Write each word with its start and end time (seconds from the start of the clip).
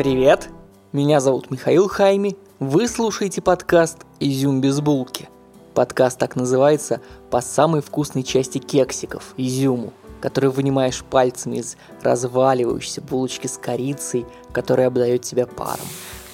Привет! 0.00 0.48
Меня 0.94 1.20
зовут 1.20 1.50
Михаил 1.50 1.86
Хайми. 1.86 2.38
Вы 2.58 2.88
слушаете 2.88 3.42
подкаст 3.42 3.98
«Изюм 4.18 4.62
без 4.62 4.80
булки». 4.80 5.28
Подкаст 5.74 6.18
так 6.18 6.36
называется 6.36 7.02
по 7.30 7.42
самой 7.42 7.82
вкусной 7.82 8.22
части 8.22 8.56
кексиков– 8.56 9.34
изюму, 9.36 9.92
который 10.22 10.48
вынимаешь 10.48 11.04
пальцами 11.04 11.58
из 11.58 11.76
разваливающейся 12.00 13.02
булочки 13.02 13.46
с 13.46 13.58
корицей, 13.58 14.24
которая 14.52 14.86
обдает 14.86 15.20
тебя 15.20 15.46
паром. 15.46 15.84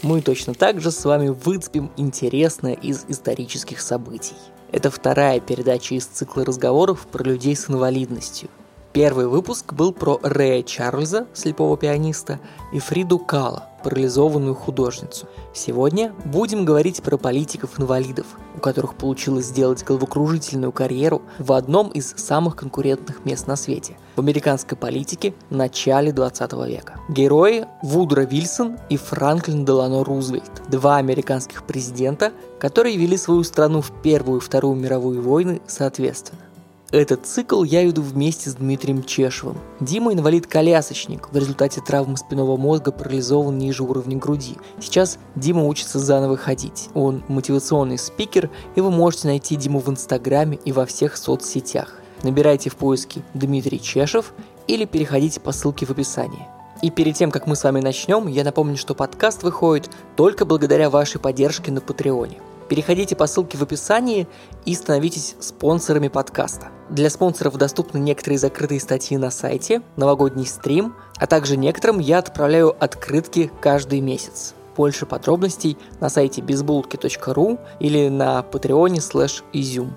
Мы 0.00 0.22
точно 0.22 0.54
так 0.54 0.80
же 0.80 0.92
с 0.92 1.04
вами 1.04 1.30
выцепим 1.30 1.90
интересное 1.96 2.74
из 2.74 3.04
исторических 3.08 3.80
событий. 3.80 4.36
Это 4.70 4.92
вторая 4.92 5.40
передача 5.40 5.96
из 5.96 6.06
цикла 6.06 6.44
разговоров 6.44 7.08
про 7.10 7.24
людей 7.24 7.56
с 7.56 7.68
инвалидностью– 7.68 8.48
Первый 8.96 9.26
выпуск 9.26 9.74
был 9.74 9.92
про 9.92 10.18
Рэя 10.22 10.62
Чарльза, 10.62 11.26
слепого 11.34 11.76
пианиста, 11.76 12.40
и 12.72 12.78
Фриду 12.78 13.18
Кала, 13.18 13.68
парализованную 13.84 14.54
художницу. 14.54 15.28
Сегодня 15.52 16.14
будем 16.24 16.64
говорить 16.64 17.02
про 17.02 17.18
политиков-инвалидов, 17.18 18.24
у 18.56 18.58
которых 18.58 18.94
получилось 18.94 19.48
сделать 19.48 19.84
головокружительную 19.84 20.72
карьеру 20.72 21.20
в 21.38 21.52
одном 21.52 21.90
из 21.90 22.14
самых 22.16 22.56
конкурентных 22.56 23.22
мест 23.26 23.46
на 23.46 23.56
свете– 23.56 23.98
в 24.16 24.20
американской 24.20 24.78
политике 24.78 25.34
в 25.50 25.54
начале 25.54 26.10
20 26.10 26.54
века. 26.66 26.98
Герои– 27.10 27.66
Вудро 27.82 28.22
Вильсон 28.22 28.78
и 28.88 28.96
Франклин 28.96 29.66
Делано 29.66 30.04
Рузвельт, 30.04 30.62
два 30.70 30.96
американских 30.96 31.64
президента, 31.66 32.32
которые 32.58 32.96
вели 32.96 33.18
свою 33.18 33.44
страну 33.44 33.82
в 33.82 33.92
Первую 34.02 34.40
и 34.40 34.42
Вторую 34.42 34.74
мировую 34.76 35.20
войны 35.20 35.60
соответственно. 35.66 36.45
Этот 36.92 37.26
цикл 37.26 37.64
я 37.64 37.82
веду 37.82 38.00
вместе 38.00 38.48
с 38.48 38.54
Дмитрием 38.54 39.02
Чешевым. 39.02 39.58
Дима 39.80 40.12
инвалид-колясочник, 40.12 41.32
в 41.32 41.36
результате 41.36 41.80
травмы 41.80 42.16
спинного 42.16 42.56
мозга 42.56 42.92
парализован 42.92 43.58
ниже 43.58 43.82
уровня 43.82 44.16
груди. 44.16 44.54
Сейчас 44.80 45.18
Дима 45.34 45.64
учится 45.64 45.98
заново 45.98 46.36
ходить. 46.36 46.88
Он 46.94 47.24
мотивационный 47.26 47.98
спикер, 47.98 48.50
и 48.76 48.80
вы 48.80 48.92
можете 48.92 49.26
найти 49.26 49.56
Диму 49.56 49.80
в 49.80 49.90
Инстаграме 49.90 50.60
и 50.64 50.70
во 50.70 50.86
всех 50.86 51.16
соцсетях. 51.16 52.00
Набирайте 52.22 52.70
в 52.70 52.76
поиске 52.76 53.22
Дмитрий 53.34 53.80
Чешев 53.80 54.32
или 54.68 54.84
переходите 54.84 55.40
по 55.40 55.50
ссылке 55.50 55.86
в 55.86 55.90
описании. 55.90 56.46
И 56.82 56.90
перед 56.90 57.16
тем, 57.16 57.32
как 57.32 57.48
мы 57.48 57.56
с 57.56 57.64
вами 57.64 57.80
начнем, 57.80 58.28
я 58.28 58.44
напомню, 58.44 58.76
что 58.76 58.94
подкаст 58.94 59.42
выходит 59.42 59.90
только 60.14 60.44
благодаря 60.44 60.88
вашей 60.88 61.20
поддержке 61.20 61.72
на 61.72 61.80
Патреоне. 61.80 62.38
Переходите 62.68 63.14
по 63.14 63.26
ссылке 63.26 63.56
в 63.58 63.62
описании 63.62 64.26
и 64.64 64.74
становитесь 64.74 65.36
спонсорами 65.40 66.08
подкаста. 66.08 66.68
Для 66.90 67.10
спонсоров 67.10 67.56
доступны 67.56 67.98
некоторые 67.98 68.38
закрытые 68.38 68.80
статьи 68.80 69.16
на 69.16 69.30
сайте, 69.30 69.82
новогодний 69.96 70.46
стрим, 70.46 70.94
а 71.16 71.26
также 71.26 71.56
некоторым 71.56 71.98
я 71.98 72.18
отправляю 72.18 72.74
открытки 72.78 73.50
каждый 73.60 74.00
месяц. 74.00 74.54
Больше 74.76 75.06
подробностей 75.06 75.78
на 76.00 76.08
сайте 76.08 76.42
безбулки.ру 76.42 77.58
или 77.80 78.08
на 78.08 78.42
патреоне 78.42 79.00
слэш 79.00 79.42
изюм. 79.52 79.94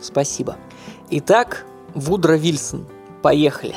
Спасибо. 0.00 0.56
Итак, 1.10 1.64
Вудро 1.94 2.34
Вильсон. 2.34 2.86
Поехали! 3.22 3.74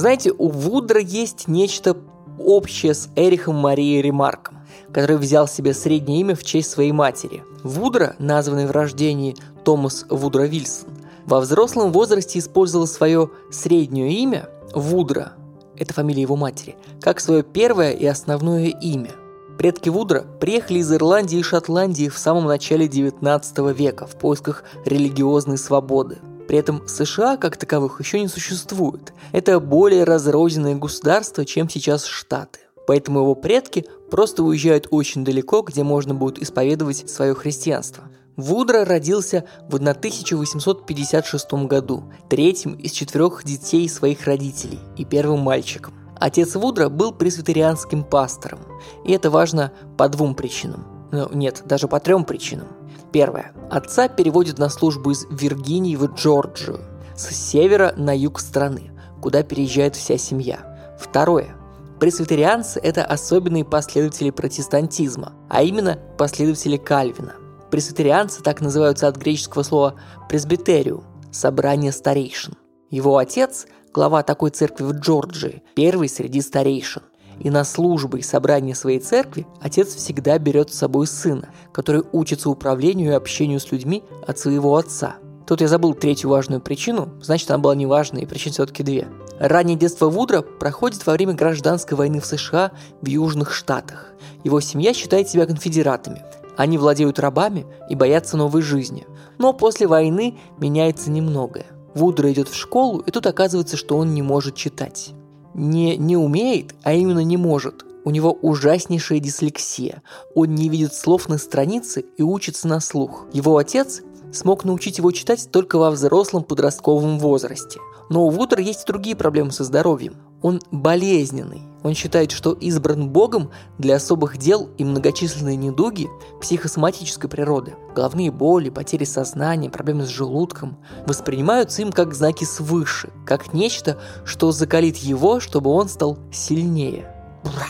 Вы 0.00 0.02
знаете, 0.02 0.32
у 0.38 0.48
Вудра 0.48 0.98
есть 0.98 1.46
нечто 1.46 1.94
общее 2.38 2.94
с 2.94 3.10
Эрихом 3.16 3.56
Марией 3.56 4.00
Ремарком, 4.00 4.60
который 4.94 5.18
взял 5.18 5.46
себе 5.46 5.74
среднее 5.74 6.20
имя 6.20 6.34
в 6.34 6.42
честь 6.42 6.70
своей 6.70 6.92
матери. 6.92 7.44
Вудра, 7.64 8.16
названный 8.18 8.66
в 8.66 8.70
рождении 8.70 9.36
Томас 9.62 10.06
Вудро 10.08 10.44
Вильсон, 10.44 10.88
во 11.26 11.38
взрослом 11.38 11.92
возрасте 11.92 12.38
использовал 12.38 12.86
свое 12.86 13.28
среднее 13.50 14.10
имя 14.14 14.48
Вудра, 14.74 15.32
это 15.76 15.92
фамилия 15.92 16.22
его 16.22 16.36
матери, 16.36 16.76
как 17.02 17.20
свое 17.20 17.42
первое 17.42 17.92
и 17.92 18.06
основное 18.06 18.68
имя. 18.68 19.10
Предки 19.58 19.90
Вудра 19.90 20.24
приехали 20.40 20.78
из 20.78 20.90
Ирландии 20.90 21.40
и 21.40 21.42
Шотландии 21.42 22.08
в 22.08 22.16
самом 22.16 22.46
начале 22.46 22.88
19 22.88 23.58
века 23.78 24.06
в 24.06 24.16
поисках 24.16 24.64
религиозной 24.86 25.58
свободы– 25.58 26.20
при 26.50 26.58
этом 26.58 26.82
США 26.88 27.36
как 27.36 27.56
таковых 27.56 28.00
еще 28.00 28.18
не 28.18 28.26
существует. 28.26 29.12
Это 29.30 29.60
более 29.60 30.02
разрозненное 30.02 30.74
государство, 30.74 31.44
чем 31.44 31.70
сейчас 31.70 32.04
Штаты. 32.04 32.58
Поэтому 32.88 33.20
его 33.20 33.36
предки 33.36 33.86
просто 34.10 34.42
уезжают 34.42 34.88
очень 34.90 35.24
далеко, 35.24 35.62
где 35.62 35.84
можно 35.84 36.12
будет 36.12 36.42
исповедовать 36.42 37.08
свое 37.08 37.36
христианство. 37.36 38.02
Вудро 38.36 38.84
родился 38.84 39.44
в 39.68 39.76
1856 39.76 41.52
году, 41.68 42.12
третьим 42.28 42.72
из 42.72 42.90
четырех 42.90 43.44
детей 43.44 43.88
своих 43.88 44.24
родителей 44.24 44.80
и 44.96 45.04
первым 45.04 45.42
мальчиком. 45.42 45.94
Отец 46.18 46.56
Вудро 46.56 46.88
был 46.88 47.12
пресвитерианским 47.12 48.02
пастором, 48.02 48.58
и 49.04 49.12
это 49.12 49.30
важно 49.30 49.70
по 49.96 50.08
двум 50.08 50.34
причинам. 50.34 50.99
Ну, 51.12 51.28
нет, 51.32 51.62
даже 51.64 51.88
по 51.88 52.00
трем 52.00 52.24
причинам. 52.24 52.68
Первое. 53.12 53.52
Отца 53.70 54.08
переводят 54.08 54.58
на 54.58 54.68
службу 54.68 55.10
из 55.10 55.26
Виргинии 55.30 55.96
в 55.96 56.06
Джорджию, 56.14 56.80
с 57.16 57.28
севера 57.30 57.92
на 57.96 58.16
юг 58.16 58.40
страны, 58.40 58.92
куда 59.20 59.42
переезжает 59.42 59.96
вся 59.96 60.16
семья. 60.16 60.96
Второе. 60.98 61.56
Пресвитерианцы– 61.98 62.80
это 62.82 63.04
особенные 63.04 63.64
последователи 63.64 64.30
протестантизма, 64.30 65.34
а 65.48 65.62
именно 65.62 65.98
последователи 66.16 66.76
Кальвина. 66.76 67.34
Пресвитерианцы 67.70 68.42
так 68.42 68.60
называются 68.60 69.06
от 69.06 69.16
греческого 69.16 69.62
слова 69.62 69.96
«пресбитериум»– 70.28 71.04
«собрание 71.32 71.92
старейшин». 71.92 72.54
Его 72.90 73.18
отец– 73.18 73.66
глава 73.92 74.22
такой 74.22 74.50
церкви 74.50 74.84
в 74.84 74.92
Джорджии, 74.92 75.62
первый 75.74 76.08
среди 76.08 76.40
старейшин. 76.40 77.02
И 77.40 77.48
на 77.48 77.64
службы 77.64 78.18
и 78.18 78.22
собрания 78.22 78.74
своей 78.74 79.00
церкви 79.00 79.46
отец 79.60 79.94
всегда 79.94 80.38
берет 80.38 80.72
с 80.72 80.78
собой 80.78 81.06
сына, 81.06 81.48
который 81.72 82.04
учится 82.12 82.50
управлению 82.50 83.12
и 83.12 83.14
общению 83.14 83.60
с 83.60 83.72
людьми 83.72 84.04
от 84.26 84.38
своего 84.38 84.76
отца. 84.76 85.16
Тут 85.46 85.62
я 85.62 85.68
забыл 85.68 85.94
третью 85.94 86.30
важную 86.30 86.60
причину, 86.60 87.08
значит 87.20 87.50
она 87.50 87.58
была 87.58 87.74
неважной, 87.74 88.22
и 88.22 88.26
причин 88.26 88.52
все-таки 88.52 88.82
две. 88.82 89.08
Раннее 89.40 89.76
детство 89.76 90.10
Вудра 90.10 90.42
проходит 90.42 91.04
во 91.06 91.14
время 91.14 91.32
гражданской 91.32 91.96
войны 91.96 92.20
в 92.20 92.26
США 92.26 92.72
в 93.00 93.06
Южных 93.06 93.52
Штатах. 93.52 94.12
Его 94.44 94.60
семья 94.60 94.92
считает 94.92 95.28
себя 95.28 95.46
конфедератами. 95.46 96.22
Они 96.58 96.76
владеют 96.76 97.18
рабами 97.18 97.66
и 97.88 97.94
боятся 97.94 98.36
новой 98.36 98.60
жизни. 98.60 99.06
Но 99.38 99.54
после 99.54 99.86
войны 99.86 100.38
меняется 100.58 101.10
немногое. 101.10 101.66
Вудро 101.94 102.30
идет 102.30 102.48
в 102.48 102.54
школу, 102.54 102.98
и 102.98 103.10
тут 103.10 103.26
оказывается, 103.26 103.78
что 103.78 103.96
он 103.96 104.14
не 104.14 104.22
может 104.22 104.54
читать 104.54 105.14
не, 105.54 105.96
не 105.96 106.16
умеет, 106.16 106.74
а 106.82 106.92
именно 106.92 107.22
не 107.22 107.36
может. 107.36 107.84
У 108.04 108.10
него 108.10 108.32
ужаснейшая 108.32 109.20
дислексия. 109.20 110.02
Он 110.34 110.54
не 110.54 110.68
видит 110.68 110.94
слов 110.94 111.28
на 111.28 111.38
странице 111.38 112.04
и 112.16 112.22
учится 112.22 112.66
на 112.66 112.80
слух. 112.80 113.26
Его 113.32 113.56
отец 113.58 114.02
смог 114.32 114.64
научить 114.64 114.98
его 114.98 115.10
читать 115.12 115.50
только 115.50 115.78
во 115.78 115.90
взрослом 115.90 116.44
подростковом 116.44 117.18
возрасте. 117.18 117.78
Но 118.10 118.26
у 118.26 118.30
Вудера 118.30 118.60
есть 118.60 118.86
другие 118.86 119.14
проблемы 119.14 119.52
со 119.52 119.62
здоровьем. 119.62 120.16
Он 120.42 120.60
болезненный. 120.72 121.62
Он 121.82 121.94
считает, 121.94 122.32
что 122.32 122.52
избран 122.52 123.08
Богом 123.08 123.50
для 123.78 123.96
особых 123.96 124.36
дел 124.36 124.68
и 124.78 124.84
многочисленные 124.84 125.56
недуги 125.56 126.08
психосоматической 126.40 127.30
природы. 127.30 127.74
Головные 127.94 128.32
боли, 128.32 128.68
потери 128.68 129.04
сознания, 129.04 129.70
проблемы 129.70 130.04
с 130.04 130.08
желудком 130.08 130.76
воспринимаются 131.06 131.82
им 131.82 131.92
как 131.92 132.12
знаки 132.12 132.44
свыше, 132.44 133.10
как 133.24 133.54
нечто, 133.54 133.96
что 134.24 134.50
закалит 134.50 134.96
его, 134.96 135.38
чтобы 135.38 135.70
он 135.70 135.88
стал 135.88 136.18
сильнее. 136.32 137.14
Бра. 137.44 137.68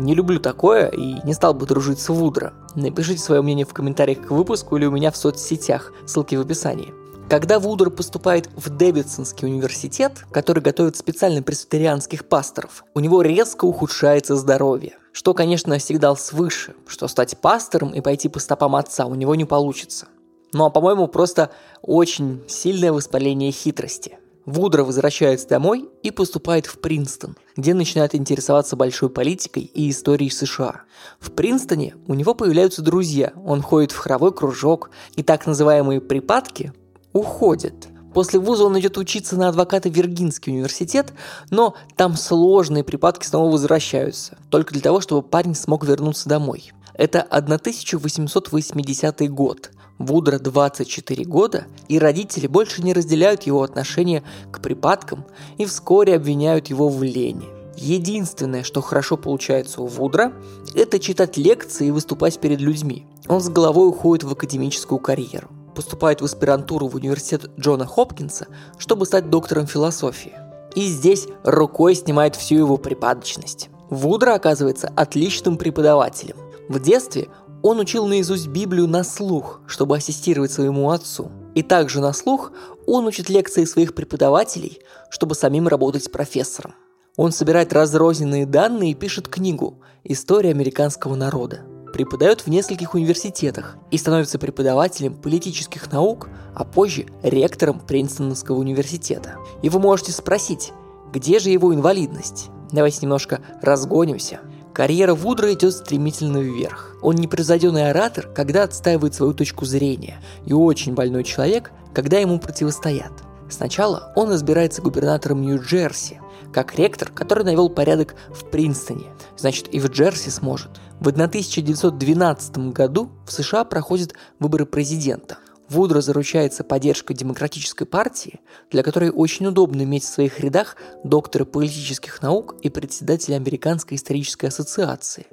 Не 0.00 0.14
люблю 0.14 0.40
такое 0.40 0.88
и 0.88 1.20
не 1.26 1.34
стал 1.34 1.52
бы 1.52 1.66
дружить 1.66 2.00
с 2.00 2.08
Вудро. 2.08 2.54
Напишите 2.74 3.20
свое 3.20 3.42
мнение 3.42 3.66
в 3.66 3.74
комментариях 3.74 4.26
к 4.26 4.30
выпуску 4.30 4.78
или 4.78 4.86
у 4.86 4.90
меня 4.90 5.10
в 5.10 5.16
соцсетях, 5.18 5.92
ссылки 6.06 6.34
в 6.36 6.40
описании. 6.40 6.95
Когда 7.28 7.58
Вудер 7.58 7.90
поступает 7.90 8.48
в 8.54 8.70
Дэвидсонский 8.70 9.48
университет, 9.48 10.24
который 10.30 10.62
готовит 10.62 10.96
специально 10.96 11.42
пресвитерианских 11.42 12.24
пасторов, 12.28 12.84
у 12.94 13.00
него 13.00 13.20
резко 13.20 13.64
ухудшается 13.64 14.36
здоровье. 14.36 14.96
Что, 15.10 15.34
конечно, 15.34 15.76
всегда 15.78 16.14
свыше, 16.14 16.76
что 16.86 17.08
стать 17.08 17.36
пастором 17.38 17.90
и 17.90 18.00
пойти 18.00 18.28
по 18.28 18.38
стопам 18.38 18.76
отца 18.76 19.06
у 19.06 19.16
него 19.16 19.34
не 19.34 19.44
получится. 19.44 20.06
Ну 20.52 20.66
а, 20.66 20.70
по-моему, 20.70 21.08
просто 21.08 21.50
очень 21.82 22.44
сильное 22.46 22.92
воспаление 22.92 23.50
хитрости. 23.50 24.20
Вудро 24.44 24.84
возвращается 24.84 25.48
домой 25.48 25.88
и 26.04 26.12
поступает 26.12 26.66
в 26.66 26.78
Принстон, 26.78 27.36
где 27.56 27.74
начинает 27.74 28.14
интересоваться 28.14 28.76
большой 28.76 29.10
политикой 29.10 29.64
и 29.64 29.90
историей 29.90 30.30
США. 30.30 30.82
В 31.18 31.32
Принстоне 31.32 31.96
у 32.06 32.14
него 32.14 32.34
появляются 32.34 32.82
друзья, 32.82 33.32
он 33.44 33.62
ходит 33.62 33.90
в 33.90 33.96
хоровой 33.96 34.32
кружок, 34.32 34.90
и 35.16 35.24
так 35.24 35.46
называемые 35.46 36.00
припадки 36.00 36.72
уходит. 37.16 37.88
После 38.14 38.40
вуза 38.40 38.64
он 38.64 38.78
идет 38.78 38.96
учиться 38.96 39.36
на 39.36 39.48
адвоката 39.48 39.90
Виргинский 39.90 40.52
университет, 40.52 41.12
но 41.50 41.74
там 41.96 42.16
сложные 42.16 42.82
припадки 42.82 43.26
снова 43.26 43.52
возвращаются, 43.52 44.38
только 44.48 44.72
для 44.72 44.80
того, 44.80 45.02
чтобы 45.02 45.22
парень 45.22 45.54
смог 45.54 45.84
вернуться 45.84 46.28
домой. 46.28 46.72
Это 46.94 47.20
1880 47.20 49.30
год. 49.30 49.70
Вудро 49.98 50.38
24 50.38 51.24
года, 51.24 51.66
и 51.88 51.98
родители 51.98 52.46
больше 52.46 52.82
не 52.82 52.92
разделяют 52.92 53.42
его 53.42 53.62
отношение 53.62 54.22
к 54.50 54.60
припадкам 54.60 55.24
и 55.58 55.64
вскоре 55.64 56.16
обвиняют 56.16 56.68
его 56.68 56.88
в 56.88 57.02
лени. 57.02 57.46
Единственное, 57.76 58.62
что 58.62 58.80
хорошо 58.80 59.18
получается 59.18 59.82
у 59.82 59.86
Вудра, 59.86 60.32
это 60.74 60.98
читать 60.98 61.36
лекции 61.36 61.88
и 61.88 61.90
выступать 61.90 62.40
перед 62.40 62.60
людьми. 62.60 63.06
Он 63.28 63.40
с 63.40 63.48
головой 63.48 63.88
уходит 63.88 64.24
в 64.24 64.32
академическую 64.32 64.98
карьеру. 64.98 65.48
Поступает 65.76 66.22
в 66.22 66.24
аспирантуру 66.24 66.88
в 66.88 66.94
университет 66.96 67.50
Джона 67.60 67.86
Хопкинса, 67.86 68.46
чтобы 68.78 69.04
стать 69.04 69.28
доктором 69.28 69.66
философии. 69.66 70.32
И 70.74 70.86
здесь 70.86 71.28
рукой 71.44 71.94
снимает 71.94 72.34
всю 72.34 72.56
его 72.56 72.78
припадочность. 72.78 73.68
Вудра 73.90 74.34
оказывается 74.34 74.90
отличным 74.96 75.58
преподавателем. 75.58 76.36
В 76.68 76.80
детстве 76.80 77.28
он 77.62 77.78
учил 77.78 78.06
наизусть 78.06 78.48
Библию 78.48 78.88
на 78.88 79.04
слух, 79.04 79.60
чтобы 79.66 79.96
ассистировать 79.96 80.50
своему 80.50 80.90
отцу. 80.90 81.30
И 81.54 81.62
также 81.62 82.00
на 82.00 82.12
слух 82.12 82.52
он 82.86 83.06
учит 83.06 83.28
лекции 83.28 83.64
своих 83.64 83.94
преподавателей, 83.94 84.80
чтобы 85.10 85.34
самим 85.34 85.68
работать 85.68 86.04
с 86.04 86.08
профессором. 86.08 86.74
Он 87.16 87.32
собирает 87.32 87.72
разрозненные 87.72 88.46
данные 88.46 88.92
и 88.92 88.94
пишет 88.94 89.28
книгу 89.28 89.80
«История 90.04 90.50
американского 90.50 91.16
народа». 91.16 91.60
Преподает 91.92 92.42
в 92.42 92.48
нескольких 92.48 92.94
университетах 92.94 93.76
и 93.90 93.98
становится 93.98 94.38
преподавателем 94.38 95.14
политических 95.14 95.90
наук, 95.90 96.28
а 96.54 96.64
позже 96.64 97.06
ректором 97.22 97.80
Принстонского 97.80 98.56
университета. 98.56 99.36
И 99.62 99.68
вы 99.68 99.78
можете 99.78 100.12
спросить, 100.12 100.72
где 101.12 101.38
же 101.38 101.50
его 101.50 101.74
инвалидность? 101.74 102.50
Давайте 102.72 102.98
немножко 103.02 103.40
разгонимся. 103.62 104.40
Карьера 104.74 105.14
Вудра 105.14 105.52
идет 105.54 105.72
стремительно 105.72 106.38
вверх. 106.38 106.96
Он 107.00 107.14
непревзойденный 107.14 107.90
оратор, 107.90 108.26
когда 108.26 108.64
отстаивает 108.64 109.14
свою 109.14 109.32
точку 109.32 109.64
зрения, 109.64 110.20
и 110.44 110.52
очень 110.52 110.92
больной 110.92 111.24
человек, 111.24 111.70
когда 111.94 112.18
ему 112.18 112.38
противостоят. 112.38 113.12
Сначала 113.48 114.12
он 114.16 114.34
избирается 114.34 114.82
губернатором 114.82 115.40
Нью-Джерси, 115.40 116.20
как 116.52 116.74
ректор, 116.74 117.10
который 117.10 117.44
навел 117.44 117.70
порядок 117.70 118.16
в 118.28 118.44
Принстоне, 118.50 119.06
значит 119.36 119.68
и 119.68 119.78
в 119.78 119.88
Джерси 119.88 120.30
сможет. 120.30 120.70
В 121.00 121.08
1912 121.08 122.72
году 122.72 123.10
в 123.26 123.32
США 123.32 123.64
проходят 123.64 124.14
выборы 124.38 124.64
президента. 124.64 125.38
Вудро 125.68 126.00
заручается 126.00 126.64
поддержкой 126.64 127.14
демократической 127.14 127.84
партии, 127.84 128.40
для 128.70 128.82
которой 128.82 129.10
очень 129.10 129.46
удобно 129.46 129.82
иметь 129.82 130.04
в 130.04 130.08
своих 130.08 130.40
рядах 130.40 130.76
доктора 131.04 131.44
политических 131.44 132.22
наук 132.22 132.56
и 132.62 132.70
председателя 132.70 133.36
Американской 133.36 133.96
исторической 133.96 134.46
ассоциации. 134.46 135.26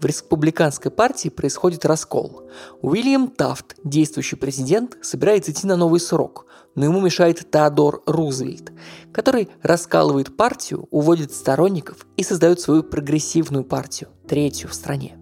В 0.00 0.04
республиканской 0.04 0.90
партии 0.90 1.28
происходит 1.28 1.84
раскол. 1.84 2.42
Уильям 2.82 3.28
Тафт, 3.28 3.76
действующий 3.82 4.36
президент, 4.36 4.96
собирается 5.02 5.52
идти 5.52 5.66
на 5.66 5.76
новый 5.76 6.00
срок, 6.00 6.46
но 6.74 6.84
ему 6.84 7.00
мешает 7.00 7.50
Теодор 7.50 8.02
Рузвельт, 8.06 8.72
который 9.12 9.48
раскалывает 9.62 10.36
партию, 10.36 10.86
уводит 10.90 11.32
сторонников 11.32 12.06
и 12.16 12.22
создает 12.22 12.60
свою 12.60 12.82
прогрессивную 12.82 13.64
партию, 13.64 14.10
третью 14.28 14.68
в 14.68 14.74
стране. 14.74 15.18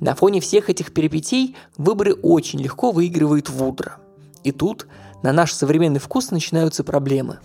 На 0.00 0.14
фоне 0.14 0.40
всех 0.40 0.70
этих 0.70 0.92
перипетий 0.92 1.56
выборы 1.76 2.14
очень 2.14 2.60
легко 2.60 2.92
выигрывает 2.92 3.48
Вудро. 3.50 3.98
И 4.44 4.52
тут 4.52 4.86
на 5.22 5.32
наш 5.32 5.52
современный 5.52 6.00
вкус 6.00 6.30
начинаются 6.30 6.84
проблемы. 6.84 7.38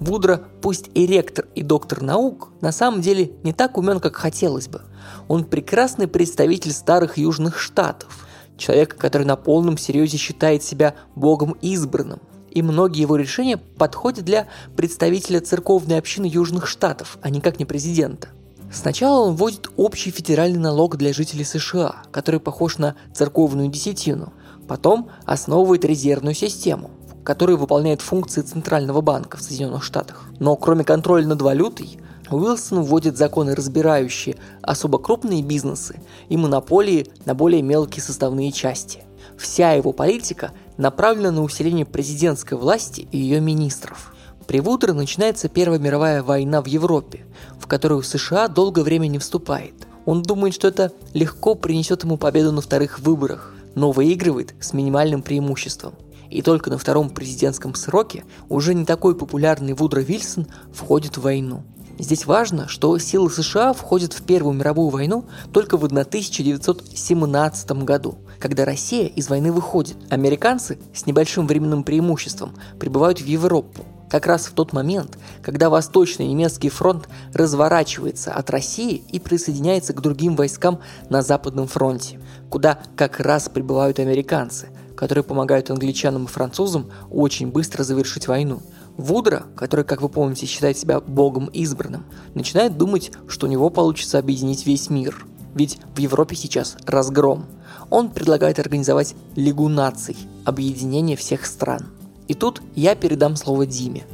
Вудро, 0.00 0.42
пусть 0.60 0.90
и 0.94 1.06
ректор, 1.06 1.46
и 1.54 1.62
доктор 1.62 2.02
наук, 2.02 2.50
на 2.60 2.72
самом 2.72 3.00
деле 3.00 3.32
не 3.42 3.52
так 3.52 3.78
умен, 3.78 4.00
как 4.00 4.16
хотелось 4.16 4.68
бы. 4.68 4.82
Он 5.28 5.44
прекрасный 5.44 6.08
представитель 6.08 6.72
старых 6.72 7.16
южных 7.16 7.58
штатов, 7.58 8.26
человек, 8.56 8.96
который 8.96 9.26
на 9.26 9.36
полном 9.36 9.78
серьезе 9.78 10.16
считает 10.16 10.62
себя 10.62 10.94
богом 11.14 11.56
избранным, 11.62 12.20
и 12.50 12.62
многие 12.62 13.02
его 13.02 13.16
решения 13.16 13.56
подходят 13.56 14.24
для 14.24 14.48
представителя 14.76 15.40
церковной 15.40 15.98
общины 15.98 16.26
Южных 16.26 16.66
Штатов, 16.66 17.18
а 17.20 17.30
никак 17.30 17.58
не 17.58 17.64
президента. 17.64 18.28
Сначала 18.72 19.26
он 19.26 19.36
вводит 19.36 19.68
общий 19.76 20.10
федеральный 20.10 20.58
налог 20.58 20.96
для 20.96 21.12
жителей 21.12 21.44
США, 21.44 21.96
который 22.10 22.40
похож 22.40 22.78
на 22.78 22.96
церковную 23.12 23.68
десятину. 23.68 24.32
Потом 24.66 25.10
основывает 25.26 25.84
резервную 25.84 26.34
систему, 26.34 26.90
которая 27.24 27.56
выполняет 27.56 28.02
функции 28.02 28.42
Центрального 28.42 29.00
банка 29.00 29.36
в 29.36 29.42
Соединенных 29.42 29.82
Штатах. 29.82 30.24
Но 30.38 30.54
кроме 30.56 30.84
контроля 30.84 31.26
над 31.26 31.42
валютой, 31.42 31.98
Уилсон 32.30 32.82
вводит 32.82 33.16
законы, 33.16 33.54
разбирающие 33.54 34.36
особо 34.62 34.98
крупные 34.98 35.42
бизнесы 35.42 36.00
и 36.28 36.36
монополии 36.36 37.08
на 37.24 37.34
более 37.34 37.62
мелкие 37.62 38.02
составные 38.02 38.52
части. 38.52 39.04
Вся 39.38 39.72
его 39.72 39.92
политика 39.92 40.52
направлена 40.76 41.30
на 41.30 41.42
усиление 41.42 41.84
президентской 41.84 42.54
власти 42.54 43.08
и 43.10 43.18
ее 43.18 43.40
министров. 43.40 44.14
При 44.46 44.60
Вудро 44.60 44.92
начинается 44.92 45.48
Первая 45.48 45.78
мировая 45.78 46.22
война 46.22 46.60
в 46.60 46.66
Европе, 46.66 47.24
в 47.58 47.66
которую 47.66 48.02
США 48.02 48.48
долгое 48.48 48.82
время 48.82 49.06
не 49.06 49.18
вступает. 49.18 49.74
Он 50.04 50.22
думает, 50.22 50.54
что 50.54 50.68
это 50.68 50.92
легко 51.14 51.54
принесет 51.54 52.04
ему 52.04 52.18
победу 52.18 52.52
на 52.52 52.60
вторых 52.60 53.00
выборах, 53.00 53.54
но 53.74 53.90
выигрывает 53.90 54.54
с 54.60 54.74
минимальным 54.74 55.22
преимуществом. 55.22 55.94
И 56.34 56.42
только 56.42 56.68
на 56.68 56.76
втором 56.78 57.10
президентском 57.10 57.76
сроке 57.76 58.24
уже 58.48 58.74
не 58.74 58.84
такой 58.84 59.14
популярный 59.14 59.72
Вудро 59.72 60.00
Вильсон 60.00 60.48
входит 60.72 61.16
в 61.16 61.22
войну. 61.22 61.62
Здесь 61.96 62.26
важно, 62.26 62.66
что 62.66 62.98
силы 62.98 63.30
США 63.30 63.72
входят 63.72 64.12
в 64.12 64.24
Первую 64.24 64.56
мировую 64.56 64.88
войну 64.88 65.26
только 65.52 65.76
в 65.76 65.84
1917 65.84 67.70
году, 67.84 68.18
когда 68.40 68.64
Россия 68.64 69.06
из 69.06 69.28
войны 69.28 69.52
выходит. 69.52 69.96
Американцы 70.10 70.80
с 70.92 71.06
небольшим 71.06 71.46
временным 71.46 71.84
преимуществом 71.84 72.56
прибывают 72.80 73.20
в 73.20 73.26
Европу, 73.26 73.84
как 74.10 74.26
раз 74.26 74.46
в 74.46 74.54
тот 74.54 74.72
момент, 74.72 75.16
когда 75.40 75.70
Восточный 75.70 76.26
немецкий 76.26 76.68
фронт 76.68 77.08
разворачивается 77.32 78.32
от 78.32 78.50
России 78.50 79.04
и 79.12 79.20
присоединяется 79.20 79.92
к 79.92 80.00
другим 80.00 80.34
войскам 80.34 80.80
на 81.10 81.22
Западном 81.22 81.68
фронте, 81.68 82.20
куда 82.50 82.80
как 82.96 83.20
раз 83.20 83.48
прибывают 83.48 84.00
американцы, 84.00 84.68
которые 84.96 85.24
помогают 85.24 85.70
англичанам 85.70 86.24
и 86.24 86.28
французам 86.28 86.90
очень 87.10 87.50
быстро 87.50 87.82
завершить 87.82 88.28
войну. 88.28 88.62
Вудро, 88.96 89.44
который, 89.56 89.84
как 89.84 90.02
вы 90.02 90.08
помните, 90.08 90.46
считает 90.46 90.78
себя 90.78 91.00
богом 91.00 91.46
избранным, 91.46 92.04
начинает 92.34 92.76
думать, 92.76 93.10
что 93.26 93.46
у 93.46 93.50
него 93.50 93.70
получится 93.70 94.18
объединить 94.18 94.66
весь 94.66 94.90
мир. 94.90 95.26
Ведь 95.54 95.78
в 95.94 95.98
Европе 95.98 96.36
сейчас 96.36 96.76
разгром. 96.86 97.46
Он 97.90 98.10
предлагает 98.10 98.58
организовать 98.58 99.14
Лигу 99.36 99.68
наций, 99.68 100.16
объединение 100.44 101.16
всех 101.16 101.46
стран. 101.46 101.86
И 102.28 102.34
тут 102.34 102.62
я 102.74 102.94
передам 102.94 103.36
слово 103.36 103.66
Диме. 103.66 104.04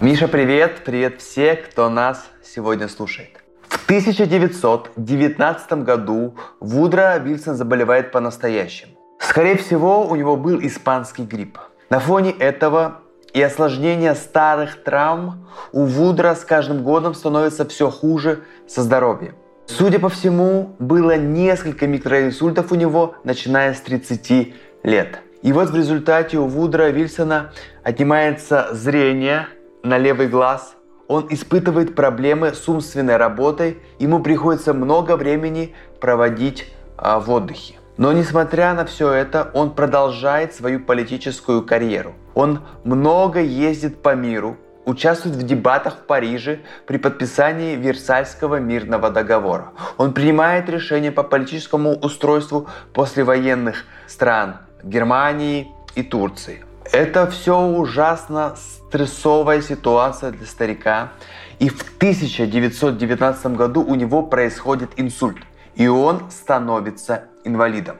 Миша, 0.00 0.28
привет! 0.28 0.82
Привет 0.84 1.20
все, 1.20 1.54
кто 1.56 1.88
нас 1.88 2.24
сегодня 2.44 2.88
слушает. 2.88 3.44
В 3.68 3.84
1919 3.84 5.72
году 5.84 6.34
Вудро 6.60 7.18
Вильсон 7.18 7.56
заболевает 7.56 8.12
по-настоящему. 8.12 8.93
Скорее 9.28 9.56
всего, 9.56 10.06
у 10.06 10.14
него 10.16 10.36
был 10.36 10.60
испанский 10.60 11.24
грипп. 11.24 11.58
На 11.90 11.98
фоне 11.98 12.30
этого 12.30 13.00
и 13.32 13.42
осложнения 13.42 14.14
старых 14.14 14.84
травм 14.84 15.48
у 15.72 15.84
Вудра 15.84 16.34
с 16.34 16.44
каждым 16.44 16.84
годом 16.84 17.14
становится 17.14 17.66
все 17.66 17.90
хуже 17.90 18.44
со 18.68 18.82
здоровьем. 18.82 19.34
Судя 19.66 19.98
по 19.98 20.08
всему, 20.10 20.76
было 20.78 21.16
несколько 21.16 21.86
микроинсультов 21.86 22.70
у 22.70 22.74
него, 22.74 23.14
начиная 23.24 23.72
с 23.72 23.80
30 23.80 24.54
лет. 24.82 25.20
И 25.42 25.52
вот 25.52 25.70
в 25.70 25.76
результате 25.76 26.38
у 26.38 26.46
Вудра 26.46 26.90
Вильсона 26.90 27.50
отнимается 27.82 28.68
зрение 28.72 29.48
на 29.82 29.98
левый 29.98 30.28
глаз. 30.28 30.74
Он 31.08 31.26
испытывает 31.30 31.94
проблемы 31.94 32.52
с 32.54 32.68
умственной 32.68 33.16
работой. 33.16 33.78
Ему 33.98 34.22
приходится 34.22 34.74
много 34.74 35.16
времени 35.16 35.74
проводить 35.98 36.72
а, 36.96 37.18
в 37.20 37.30
отдыхе. 37.30 37.76
Но 37.96 38.12
несмотря 38.12 38.74
на 38.74 38.84
все 38.84 39.12
это, 39.12 39.50
он 39.54 39.74
продолжает 39.74 40.54
свою 40.54 40.80
политическую 40.80 41.62
карьеру. 41.62 42.14
Он 42.34 42.60
много 42.82 43.40
ездит 43.40 44.02
по 44.02 44.14
миру, 44.16 44.56
участвует 44.84 45.36
в 45.36 45.42
дебатах 45.44 45.98
в 45.98 46.06
Париже 46.06 46.60
при 46.86 46.98
подписании 46.98 47.76
Версальского 47.76 48.58
мирного 48.58 49.10
договора. 49.10 49.72
Он 49.96 50.12
принимает 50.12 50.68
решения 50.68 51.12
по 51.12 51.22
политическому 51.22 51.92
устройству 51.92 52.68
послевоенных 52.92 53.84
стран 54.08 54.56
Германии 54.82 55.68
и 55.94 56.02
Турции. 56.02 56.64
Это 56.92 57.30
все 57.30 57.58
ужасно 57.58 58.56
стрессовая 58.56 59.62
ситуация 59.62 60.32
для 60.32 60.46
старика. 60.46 61.12
И 61.58 61.68
в 61.68 61.80
1919 61.96 63.46
году 63.56 63.82
у 63.82 63.94
него 63.94 64.22
происходит 64.22 64.90
инсульт, 64.96 65.38
и 65.76 65.86
он 65.86 66.30
становится 66.30 67.24
инвалидом. 67.44 67.96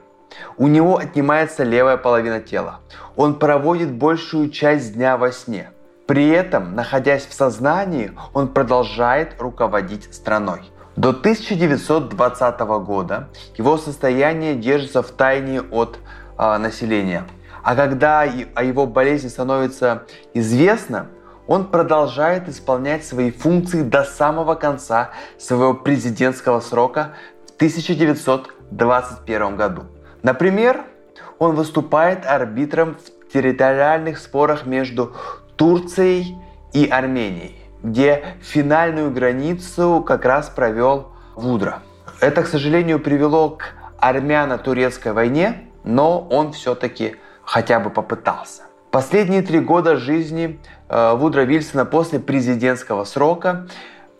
У 0.56 0.66
него 0.66 0.98
отнимается 0.98 1.62
левая 1.62 1.96
половина 1.96 2.40
тела. 2.40 2.80
Он 3.16 3.38
проводит 3.38 3.92
большую 3.92 4.50
часть 4.50 4.94
дня 4.94 5.16
во 5.16 5.30
сне. 5.32 5.70
При 6.06 6.28
этом, 6.28 6.74
находясь 6.74 7.26
в 7.26 7.32
сознании, 7.32 8.12
он 8.34 8.48
продолжает 8.48 9.40
руководить 9.40 10.12
страной. 10.12 10.70
До 10.96 11.10
1920 11.10 12.60
года 12.84 13.28
его 13.56 13.78
состояние 13.78 14.54
держится 14.54 15.02
в 15.02 15.10
тайне 15.10 15.60
от 15.60 15.98
э, 16.38 16.58
населения. 16.58 17.24
А 17.62 17.74
когда 17.74 18.20
о 18.20 18.62
его 18.62 18.86
болезни 18.86 19.28
становится 19.28 20.04
известно, 20.34 21.08
он 21.46 21.66
продолжает 21.70 22.48
исполнять 22.48 23.04
свои 23.04 23.30
функции 23.30 23.82
до 23.82 24.04
самого 24.04 24.54
конца 24.54 25.10
своего 25.38 25.74
президентского 25.74 26.60
срока 26.60 27.14
в 27.46 28.53
1921 28.70 29.56
году. 29.56 29.82
Например, 30.22 30.80
он 31.38 31.54
выступает 31.54 32.26
арбитром 32.26 32.96
в 32.96 33.32
территориальных 33.32 34.18
спорах 34.18 34.66
между 34.66 35.14
Турцией 35.56 36.36
и 36.72 36.86
Арменией, 36.86 37.56
где 37.82 38.36
финальную 38.40 39.10
границу 39.10 40.02
как 40.06 40.24
раз 40.24 40.48
провел 40.48 41.08
Вудро. 41.34 41.82
Это, 42.20 42.42
к 42.42 42.46
сожалению, 42.46 43.00
привело 43.00 43.50
к 43.50 43.74
армяно-турецкой 43.98 45.12
войне, 45.12 45.68
но 45.84 46.20
он 46.20 46.52
все-таки 46.52 47.16
хотя 47.44 47.80
бы 47.80 47.90
попытался. 47.90 48.62
Последние 48.90 49.42
три 49.42 49.60
года 49.60 49.96
жизни 49.96 50.60
э, 50.88 51.14
Вудро 51.16 51.42
Вильсона 51.42 51.84
после 51.84 52.20
президентского 52.20 53.04
срока 53.04 53.66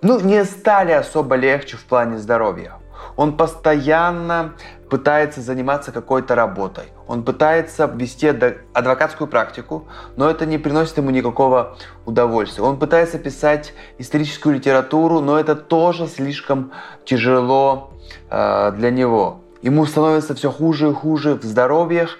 ну, 0.03 0.21
не 0.21 0.45
стали 0.45 0.93
особо 0.93 1.37
легче 1.37 1.77
в 1.77 1.85
плане 1.85 2.19
здоровья. 2.19 2.75
Он 3.17 3.37
постоянно 3.37 4.55
пытается 4.91 5.41
заниматься 5.41 5.93
какой-то 5.93 6.35
работой. 6.35 6.85
Он 7.07 7.25
пытается 7.25 7.87
вести 7.87 8.29
адвокатскую 8.73 9.29
практику, 9.29 9.87
но 10.17 10.31
это 10.31 10.47
не 10.47 10.59
приносит 10.59 10.97
ему 10.97 11.11
никакого 11.11 11.77
удовольствия. 12.07 12.65
Он 12.65 12.79
пытается 12.79 13.19
писать 13.19 13.73
историческую 13.99 14.57
литературу, 14.57 15.21
но 15.21 15.39
это 15.39 15.55
тоже 15.55 16.07
слишком 16.07 16.73
тяжело 17.05 17.93
э, 18.31 18.73
для 18.77 18.91
него. 18.91 19.41
Ему 19.63 19.87
становится 19.87 20.35
все 20.35 20.51
хуже 20.51 20.91
и 20.91 20.93
хуже 20.93 21.35
в 21.35 21.43
здоровьях, 21.43 22.19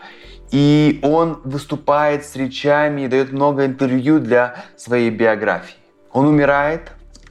и 0.51 1.01
он 1.03 1.41
выступает 1.45 2.25
с 2.25 2.37
речами 2.37 3.03
и 3.03 3.09
дает 3.09 3.33
много 3.33 3.67
интервью 3.67 4.19
для 4.19 4.65
своей 4.77 5.11
биографии. 5.11 5.77
Он 6.13 6.27
умирает 6.27 6.93
в 7.25 7.31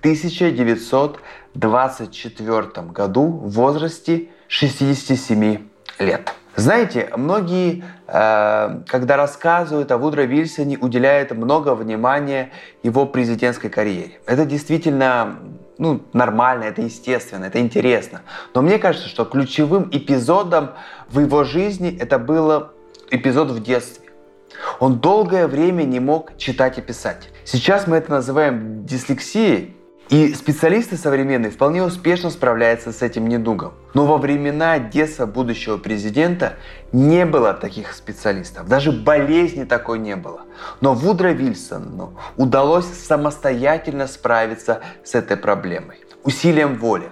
1924 1.55 2.88
году 2.88 3.27
в 3.27 3.51
возрасте 3.51 4.29
67 4.48 5.60
лет. 6.00 6.33
Знаете, 6.55 7.10
многие, 7.17 7.83
э, 8.07 8.81
когда 8.88 9.17
рассказывают 9.17 9.91
о 9.91 9.98
Вудро 9.98 10.22
Вильсоне, 10.22 10.77
уделяют 10.77 11.31
много 11.31 11.74
внимания 11.74 12.51
его 12.83 13.07
президентской 13.07 13.69
карьере. 13.69 14.19
Это 14.27 14.45
действительно 14.45 15.39
ну, 15.79 16.01
нормально, 16.13 16.65
это 16.65 16.83
естественно, 16.83 17.45
это 17.45 17.60
интересно. 17.60 18.22
Но 18.53 18.62
мне 18.62 18.77
кажется, 18.77 19.10
что 19.10 19.25
ключевым 19.25 19.89
эпизодом 19.91 20.72
в 21.10 21.19
его 21.19 21.43
жизни 21.43 21.98
это 22.00 22.19
было 22.19 22.74
эпизод 23.10 23.50
в 23.50 23.63
детстве. 23.63 24.10
Он 24.79 25.00
долгое 25.00 25.48
время 25.48 25.83
не 25.83 26.00
мог 26.00 26.38
читать 26.38 26.77
и 26.77 26.81
писать. 26.81 27.29
Сейчас 27.43 27.88
мы 27.88 27.98
это 27.98 28.12
называем 28.12 28.86
дислексией, 28.86 29.75
и 30.13 30.36
специалисты 30.36 30.96
современные 30.96 31.50
вполне 31.50 31.82
успешно 31.82 32.29
справляются 32.29 32.91
с 32.91 33.01
этим 33.01 33.27
недугом. 33.27 33.74
Но 33.96 34.05
во 34.05 34.20
времена 34.20 34.77
детства 34.77 35.25
будущего 35.25 35.77
президента 35.77 36.53
не 36.91 37.25
было 37.25 37.55
таких 37.55 37.93
специалистов. 37.93 38.67
Даже 38.67 38.91
болезни 38.91 39.63
такой 39.63 39.98
не 39.98 40.15
было. 40.15 40.41
Но 40.82 40.93
Вудро 40.93 41.29
Вильсону 41.29 42.13
удалось 42.38 42.86
самостоятельно 42.86 44.05
справиться 44.05 44.82
с 45.03 45.15
этой 45.15 45.36
проблемой. 45.36 45.98
Усилием 46.24 46.77
воли. 46.77 47.12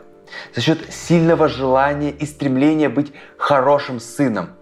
За 0.54 0.62
счет 0.62 0.94
сильного 0.94 1.48
желания 1.48 2.12
и 2.12 2.28
стремления 2.28 2.90
быть 2.90 3.14
хорошим 3.36 4.00
сыном– 4.00 4.50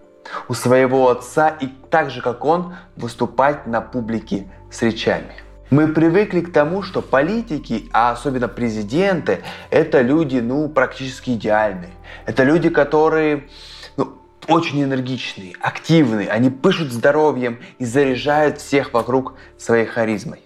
у 0.48 0.54
своего 0.54 1.10
отца 1.10 1.48
и 1.48 1.66
так 1.90 2.10
же, 2.10 2.22
как 2.22 2.44
он, 2.44 2.76
выступать 2.96 3.66
на 3.66 3.80
публике 3.80 4.48
с 4.70 4.80
речами. 4.80 5.34
Мы 5.70 5.86
привыкли 5.86 6.40
к 6.40 6.52
тому, 6.52 6.82
что 6.82 7.00
политики, 7.00 7.88
а 7.92 8.10
особенно 8.10 8.48
президенты, 8.48 9.38
это 9.70 10.00
люди, 10.00 10.38
ну, 10.38 10.68
практически 10.68 11.30
идеальные. 11.30 11.92
Это 12.26 12.42
люди, 12.42 12.70
которые 12.70 13.48
ну, 13.96 14.18
очень 14.48 14.82
энергичные, 14.82 15.54
активные, 15.60 16.28
они 16.28 16.50
пышут 16.50 16.90
здоровьем 16.90 17.60
и 17.78 17.84
заряжают 17.84 18.58
всех 18.58 18.92
вокруг 18.92 19.34
своей 19.58 19.86
харизмой. 19.86 20.40